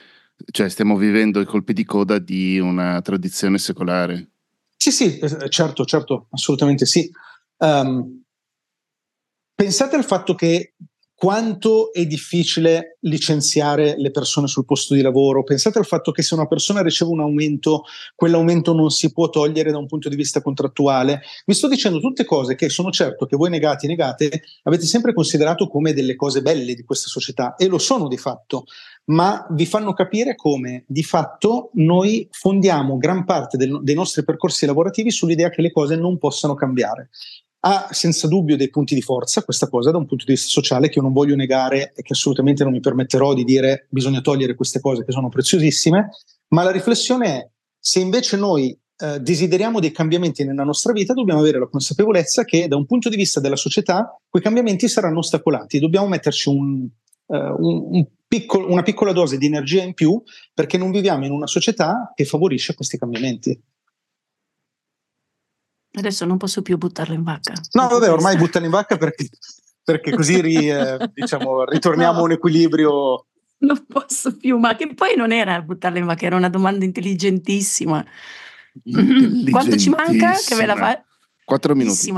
cioè 0.49 0.69
stiamo 0.69 0.95
vivendo 0.97 1.39
i 1.39 1.45
colpi 1.45 1.73
di 1.73 1.85
coda 1.85 2.17
di 2.17 2.59
una 2.59 3.01
tradizione 3.01 3.57
secolare. 3.57 4.29
Sì, 4.75 4.91
sì, 4.91 5.19
certo, 5.49 5.85
certo, 5.85 6.27
assolutamente 6.31 6.85
sì. 6.85 7.09
Um, 7.57 8.20
Pensate 9.61 9.95
al 9.95 10.03
fatto 10.03 10.33
che 10.33 10.73
quanto 11.13 11.93
è 11.93 12.07
difficile 12.07 12.97
licenziare 13.01 13.93
le 13.95 14.09
persone 14.09 14.47
sul 14.47 14.65
posto 14.65 14.95
di 14.95 15.03
lavoro. 15.03 15.43
Pensate 15.43 15.77
al 15.77 15.85
fatto 15.85 16.11
che 16.11 16.23
se 16.23 16.33
una 16.33 16.47
persona 16.47 16.81
riceve 16.81 17.11
un 17.11 17.19
aumento, 17.19 17.83
quell'aumento 18.15 18.73
non 18.73 18.89
si 18.89 19.11
può 19.11 19.29
togliere 19.29 19.69
da 19.69 19.77
un 19.77 19.85
punto 19.85 20.09
di 20.09 20.15
vista 20.15 20.41
contrattuale. 20.41 21.21
Vi 21.45 21.53
sto 21.53 21.67
dicendo 21.67 21.99
tutte 21.99 22.25
cose 22.25 22.55
che 22.55 22.69
sono 22.69 22.89
certo 22.89 23.27
che 23.27 23.37
voi 23.37 23.51
negati 23.51 23.85
negate 23.85 24.41
avete 24.63 24.87
sempre 24.87 25.13
considerato 25.13 25.67
come 25.67 25.93
delle 25.93 26.15
cose 26.15 26.41
belle 26.41 26.73
di 26.73 26.83
questa 26.83 27.07
società 27.07 27.53
e 27.53 27.67
lo 27.67 27.77
sono 27.77 28.07
di 28.07 28.17
fatto, 28.17 28.65
ma 29.11 29.45
vi 29.51 29.67
fanno 29.67 29.93
capire 29.93 30.33
come 30.33 30.85
di 30.87 31.03
fatto 31.03 31.69
noi 31.73 32.27
fondiamo 32.31 32.97
gran 32.97 33.25
parte 33.25 33.57
del, 33.57 33.79
dei 33.83 33.93
nostri 33.93 34.23
percorsi 34.23 34.65
lavorativi 34.65 35.11
sull'idea 35.11 35.51
che 35.51 35.61
le 35.61 35.71
cose 35.71 35.95
non 35.95 36.17
possano 36.17 36.55
cambiare 36.55 37.11
ha 37.63 37.89
senza 37.91 38.27
dubbio 38.27 38.57
dei 38.57 38.69
punti 38.69 38.95
di 38.95 39.01
forza 39.01 39.43
questa 39.43 39.67
cosa 39.67 39.91
da 39.91 39.97
un 39.97 40.05
punto 40.05 40.25
di 40.25 40.33
vista 40.33 40.49
sociale 40.49 40.89
che 40.89 40.97
io 40.97 41.03
non 41.03 41.13
voglio 41.13 41.35
negare 41.35 41.93
e 41.95 42.01
che 42.01 42.13
assolutamente 42.13 42.63
non 42.63 42.73
mi 42.73 42.79
permetterò 42.79 43.33
di 43.33 43.43
dire 43.43 43.87
bisogna 43.89 44.21
togliere 44.21 44.55
queste 44.55 44.79
cose 44.79 45.05
che 45.05 45.11
sono 45.11 45.29
preziosissime, 45.29 46.09
ma 46.49 46.63
la 46.63 46.71
riflessione 46.71 47.27
è 47.27 47.49
se 47.79 47.99
invece 47.99 48.37
noi 48.37 48.77
eh, 48.97 49.19
desideriamo 49.19 49.79
dei 49.79 49.91
cambiamenti 49.91 50.43
nella 50.43 50.63
nostra 50.63 50.91
vita, 50.91 51.13
dobbiamo 51.13 51.39
avere 51.39 51.59
la 51.59 51.67
consapevolezza 51.67 52.45
che 52.45 52.67
da 52.67 52.75
un 52.75 52.85
punto 52.85 53.09
di 53.09 53.15
vista 53.15 53.39
della 53.39 53.55
società 53.55 54.15
quei 54.29 54.43
cambiamenti 54.43 54.87
saranno 54.87 55.19
ostacolati, 55.19 55.79
dobbiamo 55.79 56.07
metterci 56.07 56.49
un, 56.49 56.87
uh, 57.25 57.35
un, 57.35 57.87
un 57.91 58.05
piccolo, 58.27 58.71
una 58.71 58.83
piccola 58.83 59.11
dose 59.11 59.37
di 59.37 59.45
energia 59.45 59.83
in 59.83 59.93
più 59.93 60.21
perché 60.53 60.77
non 60.77 60.91
viviamo 60.91 61.25
in 61.25 61.31
una 61.31 61.47
società 61.47 62.11
che 62.15 62.25
favorisce 62.25 62.75
questi 62.75 62.97
cambiamenti. 62.97 63.59
Adesso 65.93 66.25
non 66.25 66.37
posso 66.37 66.61
più 66.61 66.77
buttarlo 66.77 67.13
in 67.13 67.23
vacca. 67.23 67.53
No, 67.73 67.87
vabbè, 67.87 68.09
ormai 68.09 68.37
buttalo 68.37 68.65
in 68.65 68.71
vacca 68.71 68.97
perché, 68.97 69.29
perché 69.83 70.11
così 70.15 70.39
ri, 70.39 70.69
eh, 70.69 70.97
diciamo, 71.13 71.65
ritorniamo 71.65 72.13
no, 72.13 72.19
a 72.19 72.23
un 72.23 72.31
equilibrio. 72.31 73.25
Non 73.59 73.85
posso 73.85 74.35
più, 74.37 74.57
ma 74.57 74.75
che 74.75 74.93
poi 74.93 75.15
non 75.15 75.31
era 75.31 75.61
buttarla 75.61 75.99
in 75.99 76.05
vacca, 76.05 76.25
era 76.25 76.37
una 76.37 76.49
domanda 76.49 76.85
intelligentissima. 76.85 78.03
Quanto 79.51 79.77
ci 79.77 79.89
manca? 79.89 80.33
Che 80.33 80.55
ve 80.55 80.65
la 80.65 80.75
fa? 80.75 81.03
Quattro 81.43 81.75
minuti. 81.75 82.13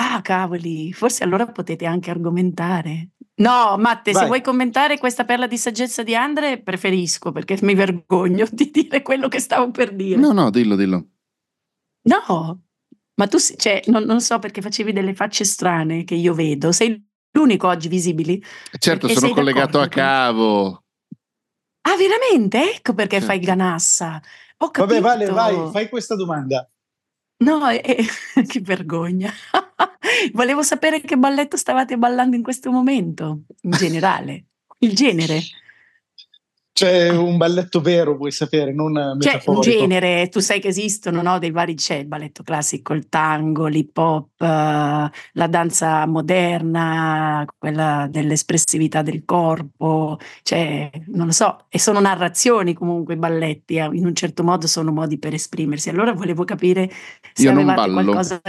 Ah, 0.00 0.22
cavoli, 0.22 0.92
forse 0.92 1.24
allora 1.24 1.46
potete 1.46 1.84
anche 1.84 2.10
argomentare. 2.10 3.08
No, 3.38 3.76
Matte, 3.78 4.12
Vai. 4.12 4.22
se 4.22 4.26
vuoi 4.28 4.42
commentare 4.42 4.98
questa 4.98 5.24
perla 5.24 5.48
di 5.48 5.58
saggezza 5.58 6.04
di 6.04 6.14
Andre, 6.14 6.62
preferisco 6.62 7.32
perché 7.32 7.58
mi 7.62 7.74
vergogno 7.74 8.46
di 8.50 8.70
dire 8.70 9.02
quello 9.02 9.26
che 9.26 9.40
stavo 9.40 9.72
per 9.72 9.92
dire. 9.94 10.20
No, 10.20 10.32
no, 10.32 10.50
dillo, 10.50 10.76
dillo. 10.76 11.06
No, 12.02 12.62
ma 13.18 13.26
tu, 13.26 13.38
cioè, 13.38 13.82
non, 13.86 14.04
non, 14.04 14.20
so 14.20 14.38
perché 14.38 14.62
facevi 14.62 14.92
delle 14.92 15.12
facce 15.12 15.44
strane 15.44 16.04
che 16.04 16.14
io 16.14 16.34
vedo. 16.34 16.70
Sei 16.70 17.04
l'unico 17.32 17.66
oggi 17.66 17.88
visibili. 17.88 18.42
Certo, 18.78 19.08
sono 19.08 19.34
collegato 19.34 19.80
a 19.80 19.88
cavo. 19.88 20.84
Ah, 21.82 21.96
veramente? 21.96 22.76
Ecco 22.76 22.94
perché 22.94 23.16
certo. 23.16 23.26
fai 23.26 23.38
il 23.38 23.44
ganassa. 23.44 24.20
Ho 24.58 24.70
Vabbè, 24.72 25.00
Vale, 25.00 25.26
vai, 25.30 25.70
fai 25.72 25.88
questa 25.88 26.14
domanda. 26.14 26.68
No, 27.38 27.68
eh, 27.68 28.04
che 28.46 28.60
vergogna. 28.60 29.32
Volevo 30.32 30.62
sapere 30.62 31.00
che 31.00 31.16
balletto 31.16 31.56
stavate 31.56 31.98
ballando 31.98 32.36
in 32.36 32.42
questo 32.42 32.70
momento, 32.70 33.42
in 33.62 33.70
generale. 33.72 34.46
Il 34.78 34.94
genere. 34.94 35.40
C'è 36.78 37.08
un 37.10 37.36
balletto 37.36 37.80
vero, 37.80 38.16
vuoi 38.16 38.30
sapere, 38.30 38.72
non 38.72 39.16
C'è 39.18 39.42
un 39.46 39.60
genere, 39.60 40.28
tu 40.28 40.38
sai 40.38 40.60
che 40.60 40.68
esistono, 40.68 41.22
no? 41.22 41.40
Dei 41.40 41.50
vari, 41.50 41.74
c'è 41.74 41.96
il 41.96 42.06
balletto 42.06 42.44
classico, 42.44 42.92
il 42.92 43.08
tango, 43.08 43.66
l'hip 43.66 43.98
hop, 43.98 44.28
uh, 44.38 44.44
la 44.44 45.46
danza 45.48 46.06
moderna, 46.06 47.44
quella 47.58 48.06
dell'espressività 48.08 49.02
del 49.02 49.24
corpo, 49.24 50.20
cioè, 50.44 50.88
non 51.06 51.26
lo 51.26 51.32
so, 51.32 51.64
e 51.68 51.80
sono 51.80 51.98
narrazioni 51.98 52.74
comunque 52.74 53.14
i 53.14 53.16
balletti, 53.18 53.74
eh, 53.74 53.88
in 53.90 54.06
un 54.06 54.14
certo 54.14 54.44
modo 54.44 54.68
sono 54.68 54.92
modi 54.92 55.18
per 55.18 55.34
esprimersi. 55.34 55.88
Allora 55.88 56.12
volevo 56.12 56.44
capire 56.44 56.88
se 57.32 57.42
Io 57.42 57.50
avevate 57.50 57.90
qualcosa... 57.90 58.40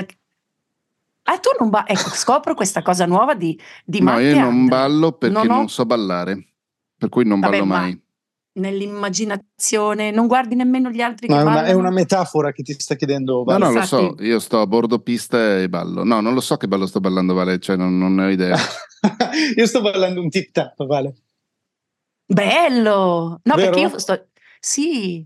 Ah, 1.23 1.37
tu 1.39 1.49
non 1.59 1.71
balli, 1.71 1.93
ecco, 1.93 2.09
scopro 2.09 2.53
questa 2.53 2.83
cosa 2.83 3.07
nuova 3.07 3.33
di, 3.33 3.59
di 3.83 4.01
No, 4.01 4.19
io 4.19 4.39
non 4.39 4.67
ballo 4.67 5.13
perché 5.13 5.33
non, 5.33 5.49
ho... 5.49 5.55
non, 5.55 5.67
so 5.67 5.83
ballare, 5.87 6.49
per 6.95 7.09
cui 7.09 7.25
non 7.25 7.39
Vabbè, 7.39 7.53
ballo 7.53 7.65
mai. 7.65 8.07
Ma 8.51 8.61
nell'immaginazione, 8.61 10.11
non 10.11 10.27
guardi 10.27 10.55
nemmeno 10.55 10.89
gli 10.89 11.01
altri 11.01 11.27
no, 11.27 11.35
che 11.35 11.39
è 11.39 11.43
una, 11.43 11.65
è 11.65 11.73
una, 11.73 11.91
metafora 11.91 12.51
che 12.51 12.63
ti 12.63 12.73
sta 12.77 12.95
chiedendo 12.95 13.43
Vale. 13.43 13.59
No, 13.59 13.71
no, 13.71 13.79
lo 13.79 13.85
so, 13.85 14.15
io 14.19 14.39
sto 14.39 14.59
a 14.61 14.67
bordo 14.67 14.99
pista 14.99 15.59
e 15.59 15.69
ballo. 15.69 16.03
No, 16.03 16.19
non 16.19 16.33
lo 16.33 16.41
so 16.41 16.57
che 16.57 16.67
ballo 16.67 16.87
sto 16.87 16.99
ballando, 16.99 17.33
Vale, 17.33 17.59
cioè 17.59 17.75
non, 17.75 17.97
non 17.97 18.15
ne 18.15 18.25
ho 18.25 18.29
idea. 18.29 18.57
io 19.55 19.65
sto 19.65 19.81
ballando 19.81 20.21
un 20.21 20.29
tip 20.29 20.51
tap, 20.51 20.85
Vale. 20.85 21.15
Bello! 22.25 23.39
No, 23.43 23.55
Vero? 23.55 23.71
perché 23.71 23.79
io 23.79 23.99
sto... 23.99 24.27
Sì, 24.59 25.25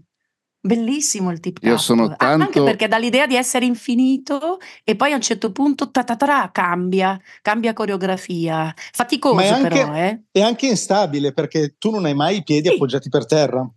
Bellissimo 0.66 1.30
il 1.30 1.42
tip 1.42 1.58
Io 1.64 1.78
sono 1.78 2.16
tanto... 2.16 2.46
Anche 2.46 2.64
perché 2.64 2.88
dà 2.88 2.98
l'idea 2.98 3.28
di 3.28 3.36
essere 3.36 3.66
infinito 3.66 4.60
e 4.86 4.96
poi 4.96 5.12
a 5.12 5.16
un 5.16 5.22
certo 5.22 5.52
punto 5.52 5.92
tatatara, 5.92 6.52
cambia, 6.54 7.20
cambia 7.42 7.74
coreografia. 7.74 8.74
Faticoso 8.94 9.40
è 9.40 9.48
anche, 9.50 9.68
però, 9.68 9.94
eh? 9.94 10.22
È 10.32 10.42
anche 10.42 10.68
instabile 10.68 11.34
perché 11.34 11.76
tu 11.78 11.92
non 11.92 12.06
hai 12.06 12.14
mai 12.14 12.38
i 12.38 12.44
piedi 12.44 12.70
sì. 12.70 12.76
appoggiati 12.76 13.10
per 13.10 13.26
terra. 13.26 13.70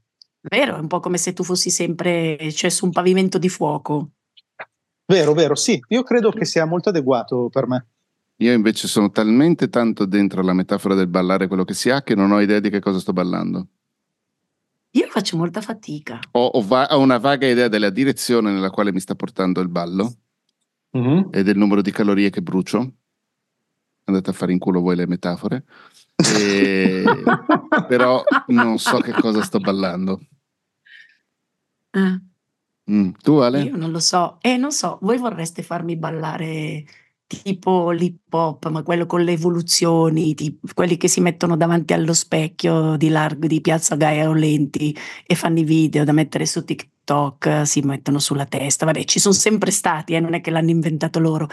Vero, 0.43 0.77
è 0.77 0.79
un 0.79 0.87
po' 0.87 1.01
come 1.01 1.19
se 1.19 1.33
tu 1.33 1.43
fossi 1.43 1.71
sempre 1.71 2.53
cioè, 2.53 2.71
su 2.71 2.85
un 2.85 2.93
pavimento 2.93 3.39
di 3.39 3.49
fuoco. 3.49 4.11
Vero, 5.07 5.33
vero, 5.33 5.57
sì. 5.57 5.83
Io 5.89 6.05
credo 6.05 6.31
che 6.31 6.45
sia 6.45 6.67
molto 6.67 6.91
adeguato 6.91 7.49
per 7.51 7.67
me. 7.67 7.87
Io 8.37 8.53
invece 8.53 8.87
sono 8.87 9.11
talmente 9.11 9.69
tanto 9.69 10.05
dentro 10.05 10.41
la 10.41 10.53
metafora 10.53 10.95
del 10.95 11.09
ballare 11.09 11.49
quello 11.49 11.65
che 11.65 11.75
si 11.75 11.91
ha 11.91 12.03
che 12.03 12.15
non 12.15 12.31
ho 12.31 12.41
idea 12.41 12.61
di 12.61 12.71
che 12.71 12.79
cosa 12.79 13.01
sto 13.01 13.13
ballando. 13.13 13.67
Io 14.97 15.09
faccio 15.09 15.37
molta 15.37 15.61
fatica. 15.61 16.19
Ho, 16.33 16.47
ho, 16.47 16.63
va- 16.63 16.89
ho, 16.91 16.99
una 16.99 17.19
vaga 17.19 17.47
idea 17.47 17.69
della 17.69 17.91
direzione 17.91 18.51
nella 18.51 18.71
quale 18.71 18.93
mi 18.93 19.01
sta 19.01 19.15
portando 19.15 19.61
il 19.61 19.69
ballo 19.69 20.15
mm-hmm. 20.97 21.29
e 21.31 21.43
del 21.43 21.59
numero 21.59 21.83
di 21.83 21.91
calorie 21.91 22.31
che 22.31 22.41
brucio. 22.41 22.95
Andate 24.05 24.31
a 24.31 24.33
fare 24.33 24.53
in 24.53 24.59
culo 24.59 24.81
voi 24.81 24.97
le 24.97 25.07
metafore. 25.07 25.65
E... 26.17 27.05
però 27.89 28.25
non 28.47 28.79
so 28.79 28.99
che 28.99 29.13
cosa 29.13 29.43
sto 29.43 29.59
ballando. 29.59 30.21
Ah. 31.91 32.19
Mm. 32.91 33.11
Tu 33.21 33.33
Ale? 33.35 33.63
Io 33.65 33.77
non 33.77 33.91
lo 33.91 34.01
so. 34.01 34.39
E 34.41 34.51
eh, 34.51 34.57
non 34.57 34.73
so, 34.73 34.99
voi 35.03 35.19
vorreste 35.19 35.63
farmi 35.63 35.97
ballare 35.97 36.85
tipo 37.27 37.91
l'hip 37.91 38.33
hop, 38.33 38.69
ma 38.69 38.83
quello 38.83 39.07
con 39.07 39.23
le 39.23 39.33
evoluzioni, 39.33 40.35
tipo, 40.35 40.69
quelli 40.75 40.97
che 40.97 41.09
si 41.09 41.21
mettono 41.21 41.57
davanti 41.57 41.93
allo 41.93 42.15
specchio 42.15 42.97
di, 42.97 43.09
largo, 43.09 43.47
di 43.47 43.61
Piazza 43.61 43.97
Gaia 43.97 44.29
Olenti 44.29 44.97
e 45.27 45.35
fanno 45.35 45.59
i 45.61 45.65
video 45.65 46.05
da 46.05 46.13
mettere 46.13 46.47
su 46.47 46.65
TikTok 46.65 46.96
TikTok, 47.07 47.63
si 47.65 47.81
mettono 47.83 48.19
sulla 48.19 48.47
testa, 48.47 48.85
vabbè 48.85 49.05
ci 49.05 49.21
sono 49.21 49.33
sempre 49.33 49.71
stati, 49.71 50.15
eh, 50.15 50.21
non 50.21 50.35
è 50.35 50.41
che 50.41 50.51
l'hanno 50.51 50.71
inventato 50.71 51.21
loro. 51.21 51.49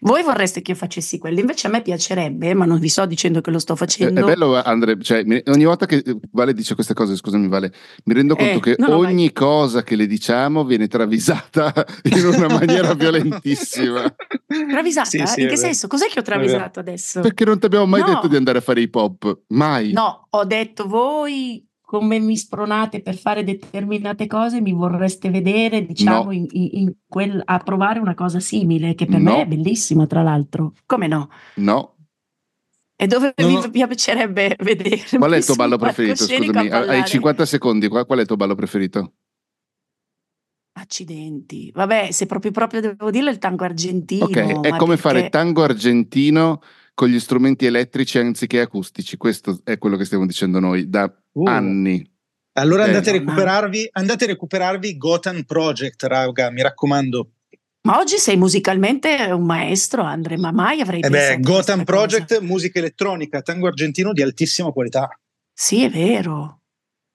Voi 0.00 0.24
vorreste 0.24 0.62
che 0.62 0.72
io 0.72 0.76
facessi 0.76 1.18
quello, 1.18 1.38
invece 1.38 1.68
a 1.68 1.70
me 1.70 1.80
piacerebbe, 1.80 2.52
ma 2.54 2.64
non 2.64 2.80
vi 2.80 2.88
sto 2.88 3.06
dicendo 3.06 3.40
che 3.40 3.52
lo 3.52 3.60
sto 3.60 3.76
facendo. 3.76 4.20
È, 4.20 4.22
è 4.24 4.26
bello 4.26 4.60
Andre, 4.60 5.00
cioè, 5.00 5.24
ogni 5.46 5.64
volta 5.64 5.86
che 5.86 6.02
Vale 6.32 6.52
dice 6.52 6.74
queste 6.74 6.92
cose, 6.92 7.14
scusami 7.14 7.46
Vale, 7.46 7.72
mi 8.04 8.14
rendo 8.14 8.34
conto 8.34 8.56
eh, 8.56 8.60
che 8.60 8.74
no, 8.78 8.96
ogni 8.96 9.26
vai. 9.26 9.32
cosa 9.32 9.84
che 9.84 9.94
le 9.94 10.06
diciamo 10.06 10.64
viene 10.64 10.88
travisata 10.88 11.72
in 12.02 12.26
una 12.26 12.48
maniera 12.48 12.92
violentissima. 12.94 14.12
Travisata? 14.46 15.06
Sì, 15.06 15.22
sì, 15.24 15.42
in 15.42 15.48
che 15.48 15.56
senso? 15.56 15.86
Cos'è 15.86 16.08
che 16.08 16.18
ho 16.18 16.22
travisato 16.22 16.80
adesso? 16.80 17.20
Perché 17.20 17.44
non 17.44 17.60
ti 17.60 17.66
abbiamo 17.66 17.86
mai 17.86 18.00
no. 18.00 18.06
detto 18.08 18.26
di 18.26 18.36
andare 18.36 18.58
a 18.58 18.60
fare 18.60 18.80
hip 18.80 18.94
hop, 18.94 19.42
mai. 19.48 19.92
No, 19.92 20.26
ho 20.30 20.44
detto 20.44 20.88
voi 20.88 21.64
come 21.86 22.18
mi 22.18 22.36
spronate 22.36 23.00
per 23.00 23.16
fare 23.16 23.44
determinate 23.44 24.26
cose, 24.26 24.60
mi 24.60 24.72
vorreste 24.72 25.30
vedere, 25.30 25.86
diciamo, 25.86 26.24
no. 26.24 26.32
in, 26.32 26.46
in 26.50 26.92
quel, 27.06 27.40
a 27.44 27.58
provare 27.58 28.00
una 28.00 28.14
cosa 28.14 28.40
simile, 28.40 28.96
che 28.96 29.06
per 29.06 29.20
no. 29.20 29.30
me 29.30 29.42
è 29.42 29.46
bellissima, 29.46 30.04
tra 30.04 30.20
l'altro. 30.20 30.72
Come 30.84 31.06
no? 31.06 31.30
No. 31.54 31.94
E 32.96 33.06
dove 33.06 33.34
no. 33.36 33.46
mi 33.46 33.70
piacerebbe 33.70 34.56
vedere? 34.58 35.00
Qual 35.16 35.30
è 35.30 35.36
il 35.36 35.44
tuo 35.46 35.54
ballo 35.54 35.78
preferito? 35.78 36.24
Scusami, 36.24 36.68
hai 36.68 37.04
50 37.04 37.46
secondi, 37.46 37.86
qual, 37.86 38.04
qual 38.04 38.18
è 38.18 38.22
il 38.22 38.26
tuo 38.26 38.36
ballo 38.36 38.56
preferito? 38.56 39.12
Accidenti. 40.72 41.70
Vabbè, 41.72 42.10
se 42.10 42.26
proprio, 42.26 42.50
proprio 42.50 42.80
devo 42.80 43.12
dirlo, 43.12 43.30
il 43.30 43.38
tango 43.38 43.62
argentino. 43.62 44.24
Ok, 44.24 44.34
è 44.34 44.70
come 44.70 44.96
perché... 44.96 44.96
fare 44.96 45.28
tango 45.28 45.62
argentino 45.62 46.60
con 46.96 47.08
gli 47.08 47.20
strumenti 47.20 47.66
elettrici 47.66 48.18
anziché 48.18 48.58
acustici. 48.58 49.18
Questo 49.18 49.60
è 49.64 49.76
quello 49.76 49.98
che 49.98 50.06
stiamo 50.06 50.24
dicendo 50.24 50.60
noi 50.60 50.88
da 50.88 51.04
uh. 51.32 51.46
anni. 51.46 52.10
Allora 52.54 52.84
eh, 52.84 52.86
andate, 52.86 53.10
a 53.10 53.12
recuperarvi, 53.12 53.88
andate 53.92 54.24
a 54.24 54.28
recuperarvi 54.28 54.96
Gotham 54.96 55.42
Project, 55.42 56.02
raga, 56.04 56.50
mi 56.50 56.62
raccomando. 56.62 57.32
Ma 57.82 57.98
oggi 57.98 58.16
sei 58.16 58.38
musicalmente 58.38 59.14
un 59.30 59.44
maestro, 59.44 60.04
Andre, 60.04 60.38
ma 60.38 60.52
mai 60.52 60.80
avrei 60.80 61.00
eh 61.00 61.10
beh, 61.10 61.38
Gotham 61.40 61.84
Project, 61.84 62.28
cosa. 62.28 62.40
musica 62.40 62.78
elettronica, 62.78 63.42
tango 63.42 63.66
argentino 63.66 64.14
di 64.14 64.22
altissima 64.22 64.72
qualità. 64.72 65.06
Sì, 65.52 65.84
è 65.84 65.90
vero. 65.90 66.60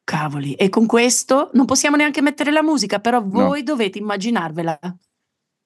Cavoli. 0.03 0.53
E 0.53 0.69
con 0.69 0.85
questo 0.85 1.49
non 1.53 1.65
possiamo 1.65 1.95
neanche 1.95 2.21
mettere 2.21 2.51
la 2.51 2.61
musica, 2.61 2.99
però 2.99 3.19
voi 3.23 3.59
no. 3.59 3.65
dovete 3.65 3.97
immaginarvela. 3.97 4.79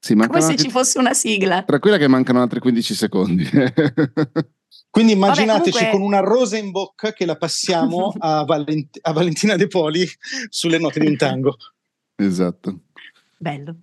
Sì, 0.05 0.13
Come 0.13 0.39
se 0.39 0.55
ci 0.55 0.69
fosse 0.69 0.99
una 0.99 1.15
sigla. 1.15 1.63
Tranquilla 1.63 1.97
che 1.97 2.07
mancano 2.07 2.39
altri 2.39 2.59
15 2.59 2.93
secondi. 2.93 3.43
Quindi 4.91 5.13
immaginateci 5.13 5.71
Vabbè, 5.71 5.89
comunque... 5.89 5.97
con 5.97 6.01
una 6.01 6.19
rosa 6.19 6.57
in 6.57 6.69
bocca 6.69 7.11
che 7.11 7.25
la 7.25 7.35
passiamo 7.35 8.13
a, 8.19 8.43
Valent- 8.43 8.99
a 9.01 9.11
Valentina 9.13 9.55
De 9.55 9.65
Poli 9.65 10.07
sulle 10.49 10.77
note 10.77 10.99
di 10.99 11.07
un 11.07 11.17
tango. 11.17 11.57
Esatto. 12.17 12.81
Bello. 13.35 13.75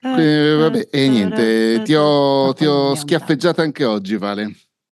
Eh, 0.00 0.54
vabbè, 0.54 0.88
e 0.90 1.08
niente, 1.08 1.82
ti 1.84 1.94
ho, 1.94 2.54
ti 2.54 2.64
ho 2.64 2.94
schiaffeggiata 2.94 3.60
anche 3.60 3.84
oggi, 3.84 4.16
Vale. 4.16 4.56